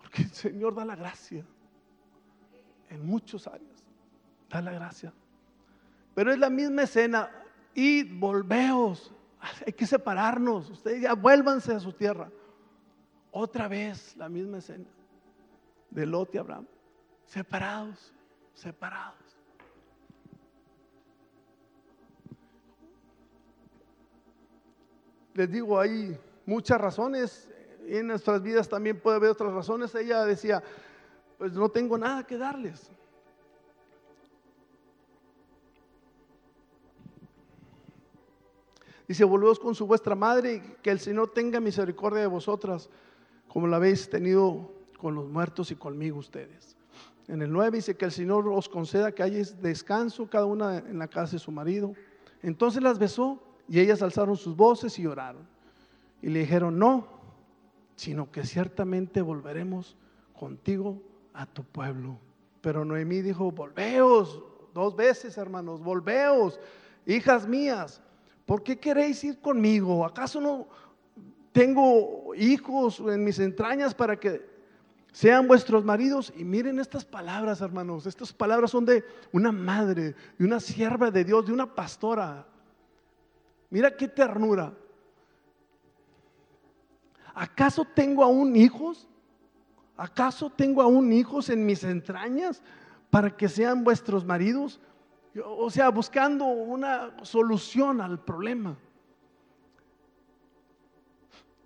porque 0.07 0.21
el 0.21 0.31
Señor 0.31 0.73
da 0.73 0.85
la 0.85 0.95
gracia 0.95 1.45
en 2.89 3.05
muchos 3.05 3.45
años, 3.45 3.83
da 4.49 4.61
la 4.61 4.71
gracia. 4.71 5.11
Pero 6.15 6.31
es 6.31 6.39
la 6.39 6.49
misma 6.49 6.83
escena, 6.83 7.29
id, 7.73 8.17
volveos, 8.17 9.13
hay 9.65 9.73
que 9.73 9.85
separarnos, 9.85 10.69
ustedes 10.69 11.01
ya 11.01 11.13
vuélvanse 11.13 11.73
a 11.73 11.81
su 11.81 11.91
tierra. 11.91 12.31
Otra 13.31 13.67
vez 13.67 14.15
la 14.15 14.29
misma 14.29 14.59
escena 14.59 14.87
de 15.89 16.05
Lot 16.05 16.35
y 16.35 16.37
Abraham, 16.37 16.67
separados, 17.25 18.13
separados. 18.53 19.17
les 25.33 25.51
digo, 25.51 25.77
hay 25.77 26.17
muchas 26.45 26.79
razones. 26.79 27.49
En 27.87 28.07
nuestras 28.07 28.41
vidas 28.43 28.67
también 28.67 28.99
puede 28.99 29.17
haber 29.17 29.31
otras 29.31 29.53
razones. 29.53 29.95
Ella 29.95 30.25
decía, 30.25 30.61
pues 31.37 31.53
no 31.53 31.69
tengo 31.69 31.97
nada 31.97 32.25
que 32.25 32.37
darles. 32.37 32.91
Dice, 39.07 39.23
volveos 39.23 39.57
con 39.57 39.73
su 39.73 39.87
vuestra 39.87 40.15
madre 40.15 40.55
y 40.55 40.59
que 40.81 40.91
el 40.91 40.99
Señor 40.99 41.31
tenga 41.31 41.61
misericordia 41.61 42.19
de 42.19 42.27
vosotras, 42.27 42.89
como 43.47 43.65
la 43.65 43.77
habéis 43.77 44.09
tenido 44.09 44.69
con 44.97 45.15
los 45.15 45.29
muertos 45.29 45.71
y 45.71 45.75
conmigo 45.75 46.17
ustedes. 46.17 46.75
En 47.29 47.41
el 47.41 47.51
9 47.51 47.77
dice 47.77 47.95
que 47.95 48.05
el 48.05 48.11
Señor 48.11 48.47
os 48.49 48.67
conceda 48.67 49.13
que 49.13 49.23
hayáis 49.23 49.61
descanso 49.61 50.29
cada 50.29 50.45
una 50.45 50.79
en 50.79 50.99
la 50.99 51.07
casa 51.07 51.33
de 51.33 51.39
su 51.39 51.51
marido. 51.51 51.93
Entonces 52.43 52.83
las 52.83 52.99
besó 52.99 53.41
y 53.69 53.79
ellas 53.79 54.01
alzaron 54.01 54.35
sus 54.35 54.55
voces 54.57 54.99
y 54.99 55.07
oraron. 55.07 55.47
Y 56.21 56.27
le 56.27 56.39
dijeron, 56.39 56.77
no, 56.77 57.16
sino 57.97 58.31
que 58.31 58.45
ciertamente 58.45 59.21
volveremos 59.21 59.97
contigo 60.33 61.01
a 61.33 61.47
tu 61.47 61.63
pueblo. 61.63 62.19
Pero 62.61 62.85
Noemí 62.85 63.21
dijo, 63.21 63.51
volveos, 63.51 64.41
dos 64.73 64.95
veces 64.95 65.35
hermanos, 65.37 65.81
volveos, 65.81 66.59
hijas 67.07 67.47
mías, 67.47 68.01
¿por 68.45 68.61
qué 68.61 68.79
queréis 68.79 69.23
ir 69.23 69.41
conmigo? 69.41 70.05
¿Acaso 70.05 70.39
no 70.39 70.67
tengo 71.51 72.35
hijos 72.35 72.99
en 72.99 73.23
mis 73.23 73.39
entrañas 73.39 73.95
para 73.95 74.19
que 74.19 74.45
sean 75.11 75.47
vuestros 75.47 75.83
maridos? 75.83 76.31
Y 76.37 76.43
miren 76.43 76.79
estas 76.79 77.03
palabras, 77.03 77.61
hermanos, 77.61 78.05
estas 78.05 78.31
palabras 78.31 78.69
son 78.69 78.85
de 78.85 79.03
una 79.31 79.51
madre, 79.51 80.13
de 80.37 80.45
una 80.45 80.59
sierva 80.59 81.09
de 81.09 81.23
Dios, 81.23 81.47
de 81.47 81.53
una 81.53 81.73
pastora. 81.73 82.45
Mira 83.71 83.97
qué 83.97 84.07
ternura. 84.07 84.71
¿Acaso 87.37 87.85
tengo 87.85 88.23
aún 88.23 88.55
hijos? 88.55 89.07
¿Acaso 89.95 90.49
tengo 90.49 90.81
aún 90.81 91.13
hijos 91.13 91.49
en 91.49 91.67
mis 91.67 91.83
entrañas 91.83 92.63
para 93.11 93.37
que 93.37 93.47
sean 93.47 93.83
vuestros 93.83 94.25
maridos? 94.25 94.79
O 95.45 95.69
sea, 95.69 95.89
buscando 95.89 96.45
una 96.45 97.13
solución 97.23 98.01
al 98.01 98.19
problema. 98.19 98.75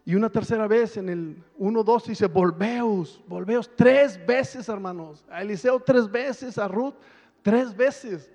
Y 0.04 0.16
una 0.16 0.30
tercera 0.30 0.68
vez 0.68 0.98
en 0.98 1.08
el 1.08 1.44
1.2 1.58 2.06
dice, 2.06 2.28
volveos, 2.28 3.24
volveos. 3.26 3.74
Tres 3.74 4.20
veces, 4.26 4.68
hermanos. 4.68 5.24
A 5.30 5.42
Eliseo 5.42 5.80
tres 5.80 6.12
veces, 6.12 6.58
a 6.58 6.68
Ruth 6.68 6.96
tres 7.42 7.74
veces, 7.74 8.30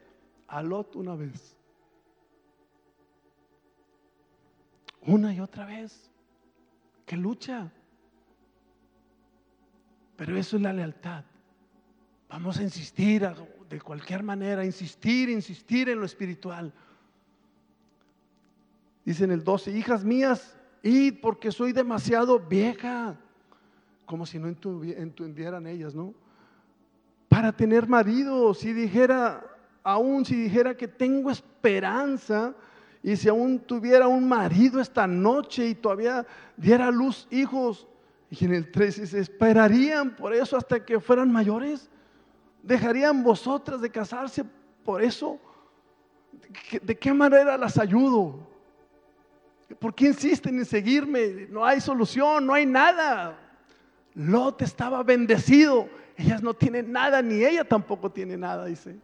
a 0.49 0.63
Lot 0.63 0.97
una 0.97 1.15
vez. 1.15 1.55
Una 5.03 5.35
y 5.35 5.41
otra 5.41 5.67
vez. 5.67 6.11
Que 7.07 7.17
lucha. 7.17 7.71
Pero 10.17 10.37
eso 10.37 10.57
es 10.57 10.63
la 10.63 10.73
lealtad. 10.73 11.25
Vamos 12.29 12.59
a 12.59 12.63
insistir 12.63 13.27
de 13.71 13.81
cualquier 13.81 14.23
manera, 14.23 14.65
insistir, 14.65 15.29
insistir 15.29 15.89
en 15.89 16.01
lo 16.01 16.07
espiritual. 16.07 16.73
Dice 19.05 19.25
en 19.25 19.31
el 19.31 19.45
12, 19.45 19.71
hijas 19.71 20.05
mías, 20.05 20.57
id 20.83 21.21
porque 21.23 21.53
soy 21.53 21.73
demasiado 21.73 22.41
vieja. 22.41 23.17
Como 24.05 24.27
si 24.27 24.39
no 24.39 24.49
entendieran 24.49 25.67
ellas, 25.67 25.95
¿no? 25.95 26.13
Para 27.29 27.53
tener 27.53 27.89
marido, 27.89 28.55
si 28.55 28.73
dijera, 28.73 29.45
aún 29.83 30.25
si 30.25 30.35
dijera 30.35 30.77
que 30.77 30.89
tengo 30.89 31.31
esperanza, 31.31 32.55
y 33.07 33.15
si 33.15 33.29
aún 33.29 33.61
tuviera 33.61 34.09
un 34.09 34.27
marido 34.27 34.81
esta 34.81 35.07
noche 35.07 35.65
y 35.69 35.77
todavía 35.77 36.27
diera 36.57 36.91
luz 36.91 37.29
hijos, 37.31 37.87
y 38.29 38.45
en 38.45 38.53
el 38.53 38.73
13 38.73 39.07
se 39.07 39.21
esperarían 39.21 40.17
por 40.17 40.35
eso 40.35 40.57
hasta 40.57 40.85
que 40.85 40.99
fueran 40.99 41.31
mayores. 41.31 41.89
¿Dejarían 42.65 43.23
vosotras 43.23 43.81
de 43.81 43.91
casarse 43.91 44.45
por 44.85 45.05
eso? 45.05 45.39
¿De 46.83 46.99
qué 46.99 47.13
manera 47.15 47.57
las 47.57 47.79
ayudo? 47.79 48.41
¿Por 49.79 49.95
qué 49.95 50.07
insisten 50.07 50.59
en 50.59 50.65
seguirme? 50.65 51.47
No 51.49 51.65
hay 51.65 51.81
solución, 51.81 52.45
no 52.45 52.55
hay 52.55 52.67
nada. 52.67 53.39
Lot 54.15 54.63
estaba 54.63 55.05
bendecido. 55.05 55.89
Ellas 56.17 56.43
no 56.43 56.55
tienen 56.55 56.91
nada, 56.91 57.23
ni 57.23 57.45
ella 57.45 57.63
tampoco 57.63 58.11
tiene 58.11 58.37
nada, 58.37 58.65
dice. 58.65 58.97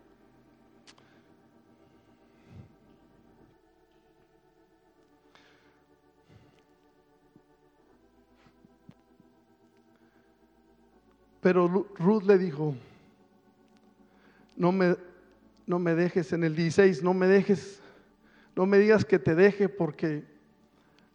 Pero 11.43 11.67
Ruth 11.99 12.23
le 12.23 12.39
dijo, 12.39 12.77
no 14.57 14.71
me, 14.71 14.97
no 15.67 15.81
me 15.81 15.97
dejes 15.97 16.33
en 16.33 16.45
el 16.45 16.55
16, 16.55 17.03
no 17.03 17.15
me 17.15 17.27
dejes, 17.27 17.81
no 18.55 18.65
me 18.65 18.79
digas 18.79 19.05
que 19.05 19.19
te 19.19 19.35
deje 19.35 19.69
porque 19.69 20.25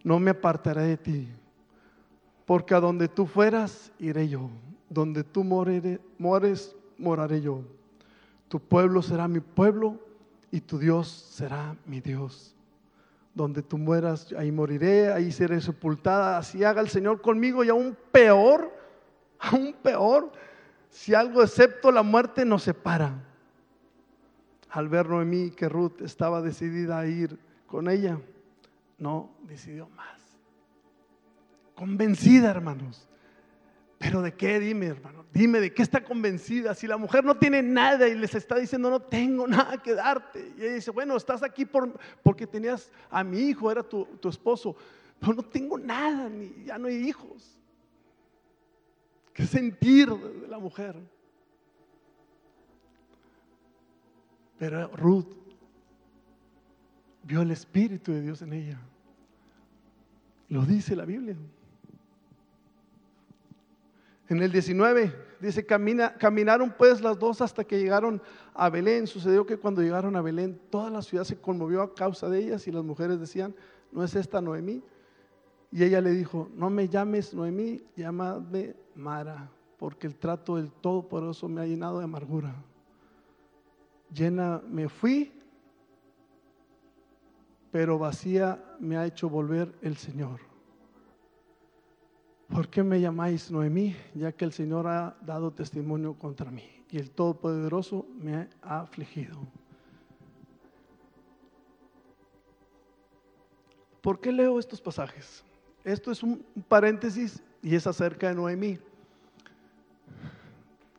no 0.03 0.19
me 0.19 0.31
apartaré 0.31 0.81
de 0.81 0.97
ti. 0.97 1.27
Porque 2.45 2.75
a 2.75 2.81
donde 2.81 3.07
tú 3.07 3.25
fueras, 3.25 3.93
iré 3.99 4.27
yo. 4.27 4.49
Donde 4.89 5.23
tú 5.23 5.45
mores, 5.45 6.75
moraré 6.97 7.39
yo. 7.39 7.61
Tu 8.49 8.59
pueblo 8.59 9.01
será 9.01 9.29
mi 9.29 9.39
pueblo 9.39 9.97
y 10.51 10.59
tu 10.59 10.77
Dios 10.77 11.07
será 11.07 11.77
mi 11.85 12.01
Dios. 12.01 12.53
Donde 13.33 13.61
tú 13.61 13.77
mueras, 13.77 14.33
ahí 14.37 14.51
moriré, 14.51 15.09
ahí 15.11 15.31
seré 15.31 15.61
sepultada. 15.61 16.37
Así 16.37 16.65
haga 16.65 16.81
el 16.81 16.89
Señor 16.89 17.21
conmigo 17.21 17.63
y 17.63 17.69
aún 17.69 17.95
peor 18.11 18.76
aún 19.39 19.73
peor, 19.73 20.31
si 20.89 21.13
algo 21.13 21.43
excepto 21.43 21.91
la 21.91 22.03
muerte 22.03 22.45
nos 22.45 22.63
separa. 22.63 23.23
Al 24.69 24.89
ver 24.89 25.07
Noemí 25.07 25.51
que 25.51 25.69
Ruth 25.69 26.01
estaba 26.01 26.41
decidida 26.41 26.99
a 26.99 27.07
ir 27.07 27.39
con 27.65 27.89
ella, 27.89 28.19
no 28.97 29.31
decidió 29.43 29.87
más. 29.89 30.21
Convencida, 31.75 32.49
hermanos. 32.49 33.07
Pero 33.97 34.21
de 34.21 34.33
qué, 34.33 34.59
dime, 34.59 34.87
hermano, 34.87 35.25
dime 35.33 35.59
de 35.59 35.73
qué 35.73 35.81
está 35.81 36.03
convencida. 36.03 36.75
Si 36.75 36.85
la 36.85 36.97
mujer 36.97 37.23
no 37.23 37.35
tiene 37.35 37.63
nada 37.63 38.07
y 38.07 38.15
les 38.15 38.35
está 38.35 38.55
diciendo, 38.57 38.89
no 38.89 38.99
tengo 38.99 39.47
nada 39.47 39.81
que 39.81 39.95
darte. 39.95 40.53
Y 40.57 40.63
ella 40.63 40.75
dice, 40.75 40.91
bueno, 40.91 41.15
estás 41.15 41.41
aquí 41.41 41.65
por, 41.65 41.97
porque 42.21 42.45
tenías 42.45 42.91
a 43.09 43.23
mi 43.23 43.39
hijo, 43.39 43.71
era 43.71 43.81
tu, 43.81 44.05
tu 44.05 44.29
esposo, 44.29 44.75
pero 45.19 45.33
no 45.33 45.43
tengo 45.43 45.79
nada, 45.79 46.29
ni, 46.29 46.65
ya 46.65 46.77
no 46.77 46.87
hay 46.87 47.07
hijos. 47.07 47.57
¿Qué 49.37 49.45
sentir 49.45 50.09
de 50.09 50.47
la 50.47 50.57
mujer? 50.57 50.95
Pero 54.57 54.87
Ruth 54.95 55.27
vio 57.21 57.43
el 57.43 57.51
Espíritu 57.51 58.11
de 58.13 58.21
Dios 58.23 58.41
en 58.41 58.53
ella. 58.53 58.79
Lo 60.49 60.65
dice 60.65 60.95
la 60.95 61.05
Biblia. 61.05 61.35
En 64.27 64.41
el 64.41 64.51
19 64.51 65.13
dice, 65.39 65.63
Camina, 65.67 66.15
caminaron 66.15 66.73
pues 66.75 66.99
las 67.01 67.19
dos 67.19 67.39
hasta 67.39 67.63
que 67.63 67.77
llegaron 67.77 68.19
a 68.55 68.71
Belén. 68.71 69.05
Sucedió 69.05 69.45
que 69.45 69.57
cuando 69.57 69.83
llegaron 69.83 70.15
a 70.15 70.23
Belén, 70.23 70.59
toda 70.71 70.89
la 70.89 71.03
ciudad 71.03 71.25
se 71.25 71.39
conmovió 71.39 71.83
a 71.83 71.93
causa 71.93 72.27
de 72.27 72.39
ellas 72.39 72.67
y 72.67 72.71
las 72.71 72.83
mujeres 72.83 73.19
decían, 73.19 73.53
¿no 73.91 74.03
es 74.03 74.15
esta 74.15 74.41
Noemí? 74.41 74.81
Y 75.71 75.83
ella 75.83 76.01
le 76.01 76.09
dijo, 76.09 76.49
no 76.55 76.71
me 76.71 76.89
llames 76.89 77.35
Noemí, 77.35 77.83
llámame 77.95 78.86
Mara, 78.97 79.49
porque 79.77 80.07
el 80.07 80.15
trato 80.15 80.55
del 80.55 80.71
Todopoderoso 80.71 81.47
me 81.47 81.61
ha 81.61 81.65
llenado 81.65 81.99
de 81.99 82.05
amargura. 82.05 82.55
Llena 84.11 84.61
me 84.67 84.89
fui, 84.89 85.31
pero 87.71 87.99
vacía 87.99 88.63
me 88.79 88.97
ha 88.97 89.05
hecho 89.05 89.29
volver 89.29 89.73
el 89.81 89.97
Señor. 89.97 90.39
¿Por 92.49 92.69
qué 92.69 92.81
me 92.81 93.01
llamáis 93.01 93.51
Noemí? 93.51 93.95
Ya 94.15 94.31
que 94.31 94.45
el 94.45 94.53
Señor 94.53 94.87
ha 94.87 95.17
dado 95.21 95.51
testimonio 95.51 96.13
contra 96.13 96.49
mí 96.49 96.77
y 96.89 96.97
el 96.97 97.11
Todopoderoso 97.11 98.05
me 98.17 98.47
ha 98.61 98.79
afligido. 98.79 99.37
¿Por 104.01 104.19
qué 104.21 104.31
leo 104.31 104.57
estos 104.57 104.79
pasajes? 104.79 105.43
Esto 105.83 106.11
es 106.11 106.23
un 106.23 106.45
paréntesis 106.67 107.41
y 107.61 107.75
es 107.75 107.85
acerca 107.85 108.29
de 108.29 108.35
Noemí. 108.35 108.79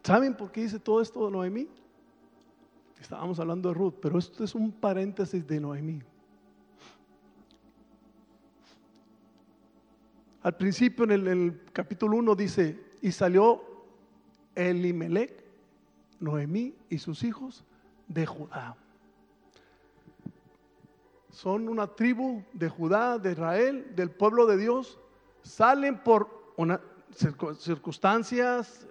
¿Saben 0.08 0.34
por 0.34 0.50
qué 0.50 0.62
dice 0.62 0.78
todo 0.78 1.02
esto 1.02 1.26
de 1.26 1.30
Noemí? 1.30 1.68
Estábamos 2.98 3.38
hablando 3.40 3.68
de 3.68 3.74
Ruth, 3.74 3.96
pero 4.00 4.18
esto 4.18 4.42
es 4.42 4.54
un 4.54 4.72
paréntesis 4.72 5.46
de 5.46 5.60
Noemí. 5.60 6.00
Al 10.40 10.56
principio 10.56 11.04
en 11.04 11.10
el, 11.10 11.60
capítulo 11.74 12.16
1 12.16 12.34
dice, 12.36 12.96
y 13.02 13.12
salió 13.12 13.62
Elimelech, 14.54 15.44
Noemí 16.20 16.74
y 16.88 16.96
sus 16.96 17.22
hijos 17.22 17.66
de 18.06 18.24
Judá. 18.24 18.76
Son 21.28 21.68
una 21.68 21.86
tribu 21.86 22.42
de 22.54 22.70
Judá, 22.70 23.18
de 23.18 23.32
Israel, 23.32 23.92
del 23.94 24.10
pueblo 24.10 24.46
de 24.46 24.56
Dios. 24.56 24.98
Salen 25.42 26.02
por 26.02 26.54
una, 26.56 26.80
circunstancias, 27.12 28.88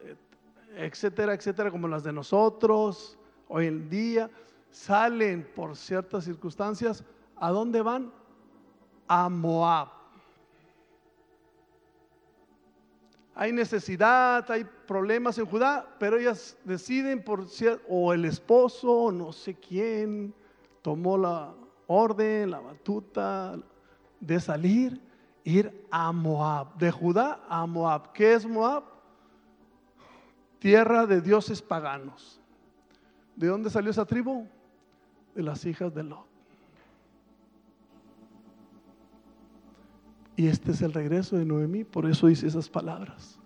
etcétera, 0.78 1.34
etcétera, 1.34 1.72
como 1.72 1.88
las 1.88 2.04
de 2.04 2.14
nosotros 2.14 3.18
hoy 3.48 3.68
en 3.68 3.90
día, 3.90 4.30
salen 4.72 5.48
por 5.56 5.76
ciertas 5.76 6.26
circunstancias. 6.26 7.04
¿A 7.36 7.52
dónde 7.52 7.82
van? 7.82 8.12
A 9.08 9.30
Moab. 9.30 9.90
Hay 13.34 13.52
necesidad, 13.52 14.50
hay 14.50 14.66
problemas 14.88 15.38
en 15.38 15.46
Judá, 15.46 15.88
pero 16.00 16.18
ellas 16.18 16.58
deciden 16.64 17.24
por 17.24 17.46
o 17.88 18.14
el 18.14 18.26
esposo, 18.26 19.12
no 19.12 19.32
sé 19.32 19.54
quién, 19.54 20.34
tomó 20.82 21.18
la 21.18 21.54
orden, 21.86 22.50
la 22.50 22.60
batuta 22.60 23.60
de 24.20 24.40
salir, 24.40 25.00
ir 25.44 25.86
a 25.92 26.12
Moab, 26.12 26.78
de 26.78 26.92
Judá 26.92 27.40
a 27.48 27.68
Moab. 27.68 28.12
¿Qué 28.12 28.34
es 28.34 28.46
Moab? 28.46 28.97
Tierra 30.60 31.06
de 31.06 31.22
dioses 31.22 31.62
paganos. 31.62 32.40
¿De 33.36 33.48
dónde 33.48 33.70
salió 33.70 33.92
esa 33.92 34.06
tribu? 34.06 34.48
De 35.36 35.44
las 35.44 35.66
hijas 35.66 35.94
de 35.94 36.04
Lot. 36.04 36.26
Y 40.36 40.48
este 40.48 40.72
es 40.72 40.84
el 40.84 40.94
regreso 40.94 41.36
de 41.36 41.46
Noemí, 41.46 41.84
por 41.84 42.06
eso 42.06 42.28
dice 42.28 42.46
esas 42.46 42.70
palabras. 42.70 43.40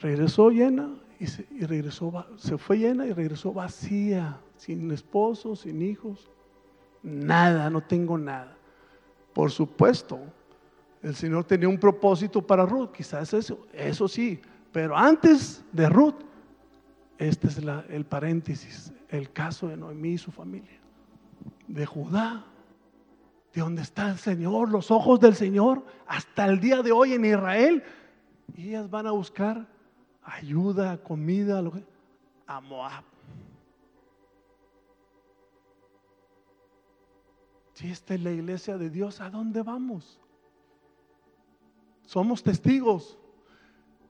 Regresó 0.00 0.50
llena 0.50 0.90
y, 1.20 1.28
se, 1.28 1.46
regresó, 1.60 2.26
se 2.36 2.58
fue 2.58 2.78
llena 2.78 3.06
y 3.06 3.12
regresó 3.12 3.52
vacía, 3.52 4.40
sin 4.56 4.90
esposo, 4.90 5.54
sin 5.54 5.80
hijos, 5.80 6.28
nada, 7.04 7.70
no 7.70 7.82
tengo 7.82 8.18
nada. 8.18 8.56
Por 9.32 9.52
supuesto, 9.52 10.18
el 11.02 11.14
Señor 11.14 11.44
tenía 11.44 11.68
un 11.68 11.78
propósito 11.78 12.44
para 12.44 12.66
Ruth, 12.66 12.90
quizás 12.90 13.32
eso, 13.32 13.64
eso 13.72 14.08
sí, 14.08 14.40
pero 14.76 14.94
antes 14.94 15.64
de 15.72 15.88
Ruth, 15.88 16.16
este 17.16 17.46
es 17.46 17.56
el 17.56 18.04
paréntesis, 18.04 18.92
el 19.08 19.32
caso 19.32 19.68
de 19.68 19.76
Noemí 19.78 20.10
y 20.10 20.18
su 20.18 20.30
familia, 20.30 20.78
de 21.66 21.86
Judá 21.86 22.44
de 23.54 23.62
dónde 23.62 23.80
está 23.80 24.10
el 24.10 24.18
Señor, 24.18 24.70
los 24.70 24.90
ojos 24.90 25.18
del 25.18 25.34
Señor, 25.34 25.82
hasta 26.06 26.44
el 26.44 26.60
día 26.60 26.82
de 26.82 26.92
hoy 26.92 27.14
en 27.14 27.24
Israel. 27.24 27.82
Ellas 28.54 28.90
van 28.90 29.06
a 29.06 29.12
buscar 29.12 29.66
ayuda, 30.22 31.02
comida, 31.02 31.62
a 32.46 32.60
Moab. 32.60 33.04
Si 37.72 37.90
esta 37.90 38.12
es 38.12 38.22
la 38.22 38.30
iglesia 38.30 38.76
de 38.76 38.90
Dios, 38.90 39.22
¿a 39.22 39.30
dónde 39.30 39.62
vamos? 39.62 40.20
Somos 42.04 42.42
testigos. 42.42 43.18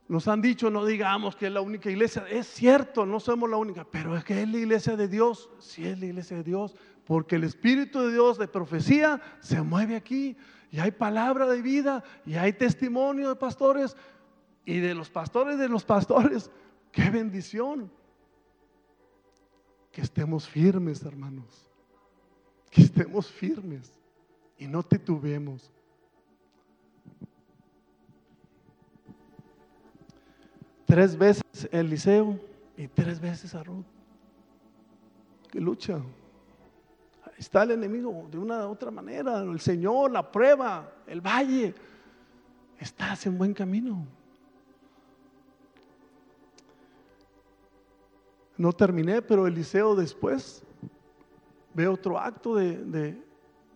Nos 0.07 0.27
han 0.27 0.41
dicho, 0.41 0.69
no 0.69 0.85
digamos 0.85 1.35
que 1.35 1.47
es 1.47 1.51
la 1.51 1.61
única 1.61 1.89
iglesia. 1.89 2.25
Es 2.29 2.47
cierto, 2.47 3.05
no 3.05 3.19
somos 3.19 3.49
la 3.49 3.57
única, 3.57 3.85
pero 3.89 4.15
es 4.15 4.23
que 4.23 4.41
es 4.41 4.47
la 4.47 4.57
iglesia 4.57 4.95
de 4.95 5.07
Dios. 5.07 5.49
Si 5.59 5.85
es 5.85 5.99
la 5.99 6.05
iglesia 6.05 6.37
de 6.37 6.43
Dios, 6.43 6.75
porque 7.05 7.35
el 7.35 7.43
Espíritu 7.43 7.99
de 7.99 8.13
Dios 8.13 8.37
de 8.37 8.47
profecía 8.47 9.21
se 9.41 9.61
mueve 9.61 9.95
aquí 9.95 10.37
y 10.71 10.79
hay 10.79 10.91
palabra 10.91 11.45
de 11.47 11.61
vida 11.61 12.03
y 12.25 12.35
hay 12.35 12.53
testimonio 12.53 13.29
de 13.29 13.35
pastores 13.35 13.95
y 14.65 14.79
de 14.79 14.93
los 14.93 15.09
pastores 15.09 15.57
de 15.57 15.67
los 15.67 15.83
pastores. 15.83 16.51
¡Qué 16.91 17.09
bendición! 17.09 17.91
Que 19.91 20.01
estemos 20.01 20.47
firmes, 20.47 21.03
hermanos. 21.03 21.69
Que 22.69 22.83
estemos 22.83 23.31
firmes 23.31 23.91
y 24.57 24.67
no 24.67 24.83
titubemos. 24.83 25.71
Tres 30.87 31.15
veces 31.15 31.43
Eliseo 31.69 32.39
y 32.75 32.87
tres 32.87 33.19
veces 33.19 33.53
a 33.53 33.61
Ruth. 33.61 33.85
¡Qué 35.51 35.61
lucha! 35.61 36.01
está 37.37 37.63
el 37.63 37.71
enemigo 37.71 38.27
de 38.31 38.37
una 38.39 38.67
u 38.67 38.71
otra 38.71 38.89
manera, 38.89 39.41
el 39.41 39.59
Señor, 39.59 40.11
la 40.11 40.31
prueba, 40.31 40.91
el 41.05 41.21
valle. 41.21 41.73
Estás 42.79 43.25
en 43.27 43.37
buen 43.37 43.53
camino. 43.53 44.05
No 48.57 48.73
terminé, 48.73 49.21
pero 49.21 49.45
Eliseo 49.45 49.95
después 49.95 50.63
ve 51.75 51.87
otro 51.87 52.17
acto 52.17 52.55
de, 52.55 53.21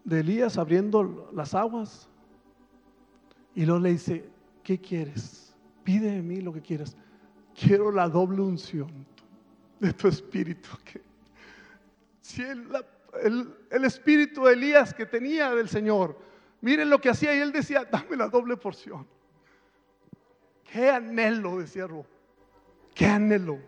Elías 0.10 0.58
abriendo 0.58 1.30
las 1.34 1.54
aguas. 1.54 2.08
Y 3.54 3.66
luego 3.66 3.82
le 3.82 3.92
dice, 3.92 4.28
¿qué 4.64 4.80
quieres? 4.80 5.51
Pide 5.84 6.12
de 6.12 6.22
mí 6.22 6.42
lo 6.42 6.54
que 6.54 6.62
quieras. 6.62 6.96
Quiero 7.60 7.92
la 7.92 8.08
doble 8.08 8.42
unción 8.42 9.06
de 9.80 9.94
tu 9.94 10.08
espíritu. 10.08 10.70
Que, 10.84 11.02
si 12.22 12.44
la 12.44 12.86
el, 13.20 13.86
espíritu 13.86 14.46
de 14.46 14.54
Elías 14.54 14.94
que 14.94 15.06
tenía 15.06 15.54
del 15.54 15.70
Señor. 15.70 16.18
Miren 16.62 16.90
lo 16.90 17.02
que 17.02 17.10
hacía 17.10 17.36
y 17.36 17.40
él 17.40 17.52
decía, 17.52 17.86
dame 17.86 18.16
la 18.16 18.28
doble 18.28 18.56
porción. 18.58 19.08
Qué 20.72 20.90
anhelo, 20.90 21.60
decía 21.60 21.88
Ruth. 21.88 22.06
Qué 22.94 23.06
anhelo. 23.06 23.60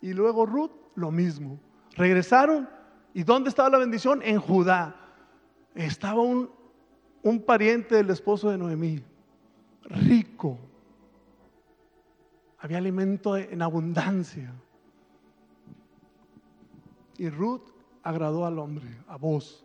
Y 0.00 0.12
luego 0.12 0.46
Ruth, 0.46 0.70
lo 0.94 1.10
mismo. 1.10 1.58
Regresaron. 1.96 2.68
¿Y 3.12 3.24
dónde 3.24 3.50
estaba 3.50 3.68
la 3.68 3.78
bendición? 3.78 4.22
En 4.22 4.40
Judá. 4.40 4.94
Estaba 5.74 6.22
un, 6.22 6.50
un 7.22 7.42
pariente 7.42 7.96
del 7.96 8.10
esposo 8.10 8.50
de 8.50 8.58
Noemí. 8.58 9.02
Rico. 9.82 10.58
Había 12.58 12.78
alimento 12.78 13.36
en 13.36 13.62
abundancia. 13.62 14.52
Y 17.16 17.28
Ruth 17.30 17.62
agradó 18.02 18.46
al 18.46 18.58
hombre, 18.58 18.88
a 19.06 19.16
vos. 19.16 19.64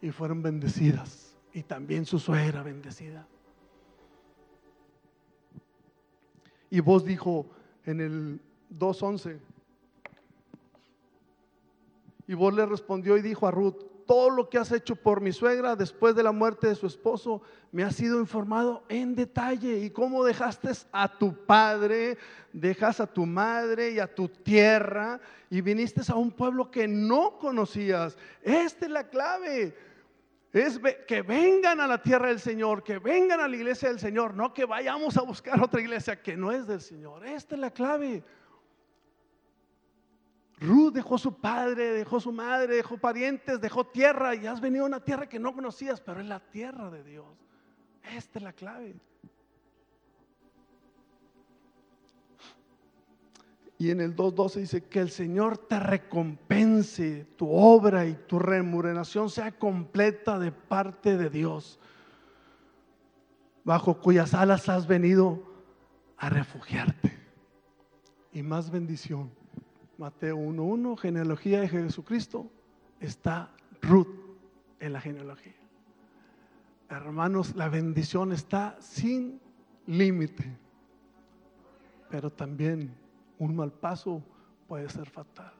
Y 0.00 0.10
fueron 0.10 0.42
bendecidas. 0.42 1.36
Y 1.52 1.62
también 1.62 2.06
su 2.06 2.18
suegra 2.18 2.62
bendecida. 2.62 3.26
Y 6.70 6.80
vos 6.80 7.04
dijo 7.04 7.46
en 7.84 8.00
el 8.00 8.40
2.11. 8.70 9.38
Y 12.26 12.34
vos 12.34 12.54
le 12.54 12.64
respondió 12.64 13.18
y 13.18 13.22
dijo 13.22 13.46
a 13.46 13.50
Ruth, 13.50 13.91
todo 14.12 14.28
lo 14.28 14.50
que 14.50 14.58
has 14.58 14.70
hecho 14.70 14.94
por 14.94 15.22
mi 15.22 15.32
suegra 15.32 15.74
después 15.74 16.14
de 16.14 16.22
la 16.22 16.32
muerte 16.32 16.66
de 16.66 16.74
su 16.74 16.86
esposo, 16.86 17.40
me 17.70 17.82
ha 17.82 17.90
sido 17.90 18.20
informado 18.20 18.84
en 18.90 19.14
detalle. 19.14 19.78
Y 19.78 19.88
cómo 19.88 20.22
dejaste 20.22 20.68
a 20.92 21.16
tu 21.16 21.34
padre, 21.46 22.18
dejas 22.52 23.00
a 23.00 23.06
tu 23.06 23.24
madre 23.24 23.92
y 23.92 23.98
a 23.98 24.14
tu 24.14 24.28
tierra 24.28 25.18
y 25.48 25.62
viniste 25.62 26.02
a 26.06 26.16
un 26.16 26.30
pueblo 26.30 26.70
que 26.70 26.86
no 26.86 27.38
conocías. 27.38 28.18
Esta 28.42 28.84
es 28.84 28.92
la 28.92 29.08
clave. 29.08 29.74
Es 30.52 30.78
que 31.08 31.22
vengan 31.22 31.80
a 31.80 31.86
la 31.86 32.02
tierra 32.02 32.28
del 32.28 32.40
Señor, 32.40 32.82
que 32.82 32.98
vengan 32.98 33.40
a 33.40 33.48
la 33.48 33.56
iglesia 33.56 33.88
del 33.88 33.98
Señor, 33.98 34.34
no 34.34 34.52
que 34.52 34.66
vayamos 34.66 35.16
a 35.16 35.22
buscar 35.22 35.58
otra 35.62 35.80
iglesia 35.80 36.20
que 36.20 36.36
no 36.36 36.52
es 36.52 36.66
del 36.66 36.82
Señor. 36.82 37.24
Esta 37.24 37.54
es 37.54 37.60
la 37.62 37.70
clave. 37.70 38.22
Ruth 40.62 40.94
dejó 40.94 41.18
su 41.18 41.34
padre, 41.34 41.90
dejó 41.90 42.20
su 42.20 42.30
madre, 42.30 42.76
dejó 42.76 42.96
parientes, 42.96 43.60
dejó 43.60 43.84
tierra 43.84 44.36
y 44.36 44.46
has 44.46 44.60
venido 44.60 44.84
a 44.84 44.86
una 44.86 45.00
tierra 45.00 45.28
que 45.28 45.40
no 45.40 45.52
conocías, 45.52 46.00
pero 46.00 46.20
es 46.20 46.26
la 46.26 46.38
tierra 46.38 46.88
de 46.88 47.02
Dios. 47.02 47.26
Esta 48.16 48.38
es 48.38 48.44
la 48.44 48.52
clave. 48.52 48.94
Y 53.76 53.90
en 53.90 54.00
el 54.00 54.14
2.12 54.14 54.60
dice 54.60 54.84
que 54.84 55.00
el 55.00 55.10
Señor 55.10 55.58
te 55.58 55.80
recompense, 55.80 57.26
tu 57.36 57.50
obra 57.50 58.06
y 58.06 58.14
tu 58.14 58.38
remuneración 58.38 59.30
sea 59.30 59.50
completa 59.50 60.38
de 60.38 60.52
parte 60.52 61.16
de 61.16 61.28
Dios, 61.28 61.80
bajo 63.64 64.00
cuyas 64.00 64.34
alas 64.34 64.68
has 64.68 64.86
venido 64.86 65.42
a 66.16 66.28
refugiarte. 66.28 67.18
Y 68.32 68.44
más 68.44 68.70
bendición 68.70 69.41
Mateo 70.02 70.36
1.1, 70.36 70.98
genealogía 70.98 71.60
de 71.60 71.68
Jesucristo, 71.68 72.50
está 72.98 73.52
Ruth 73.80 74.08
en 74.80 74.94
la 74.94 75.00
genealogía. 75.00 75.54
Hermanos, 76.90 77.54
la 77.54 77.68
bendición 77.68 78.32
está 78.32 78.76
sin 78.80 79.40
límite, 79.86 80.58
pero 82.10 82.30
también 82.30 82.92
un 83.38 83.54
mal 83.54 83.70
paso 83.70 84.20
puede 84.66 84.88
ser 84.88 85.08
fatal. 85.08 85.52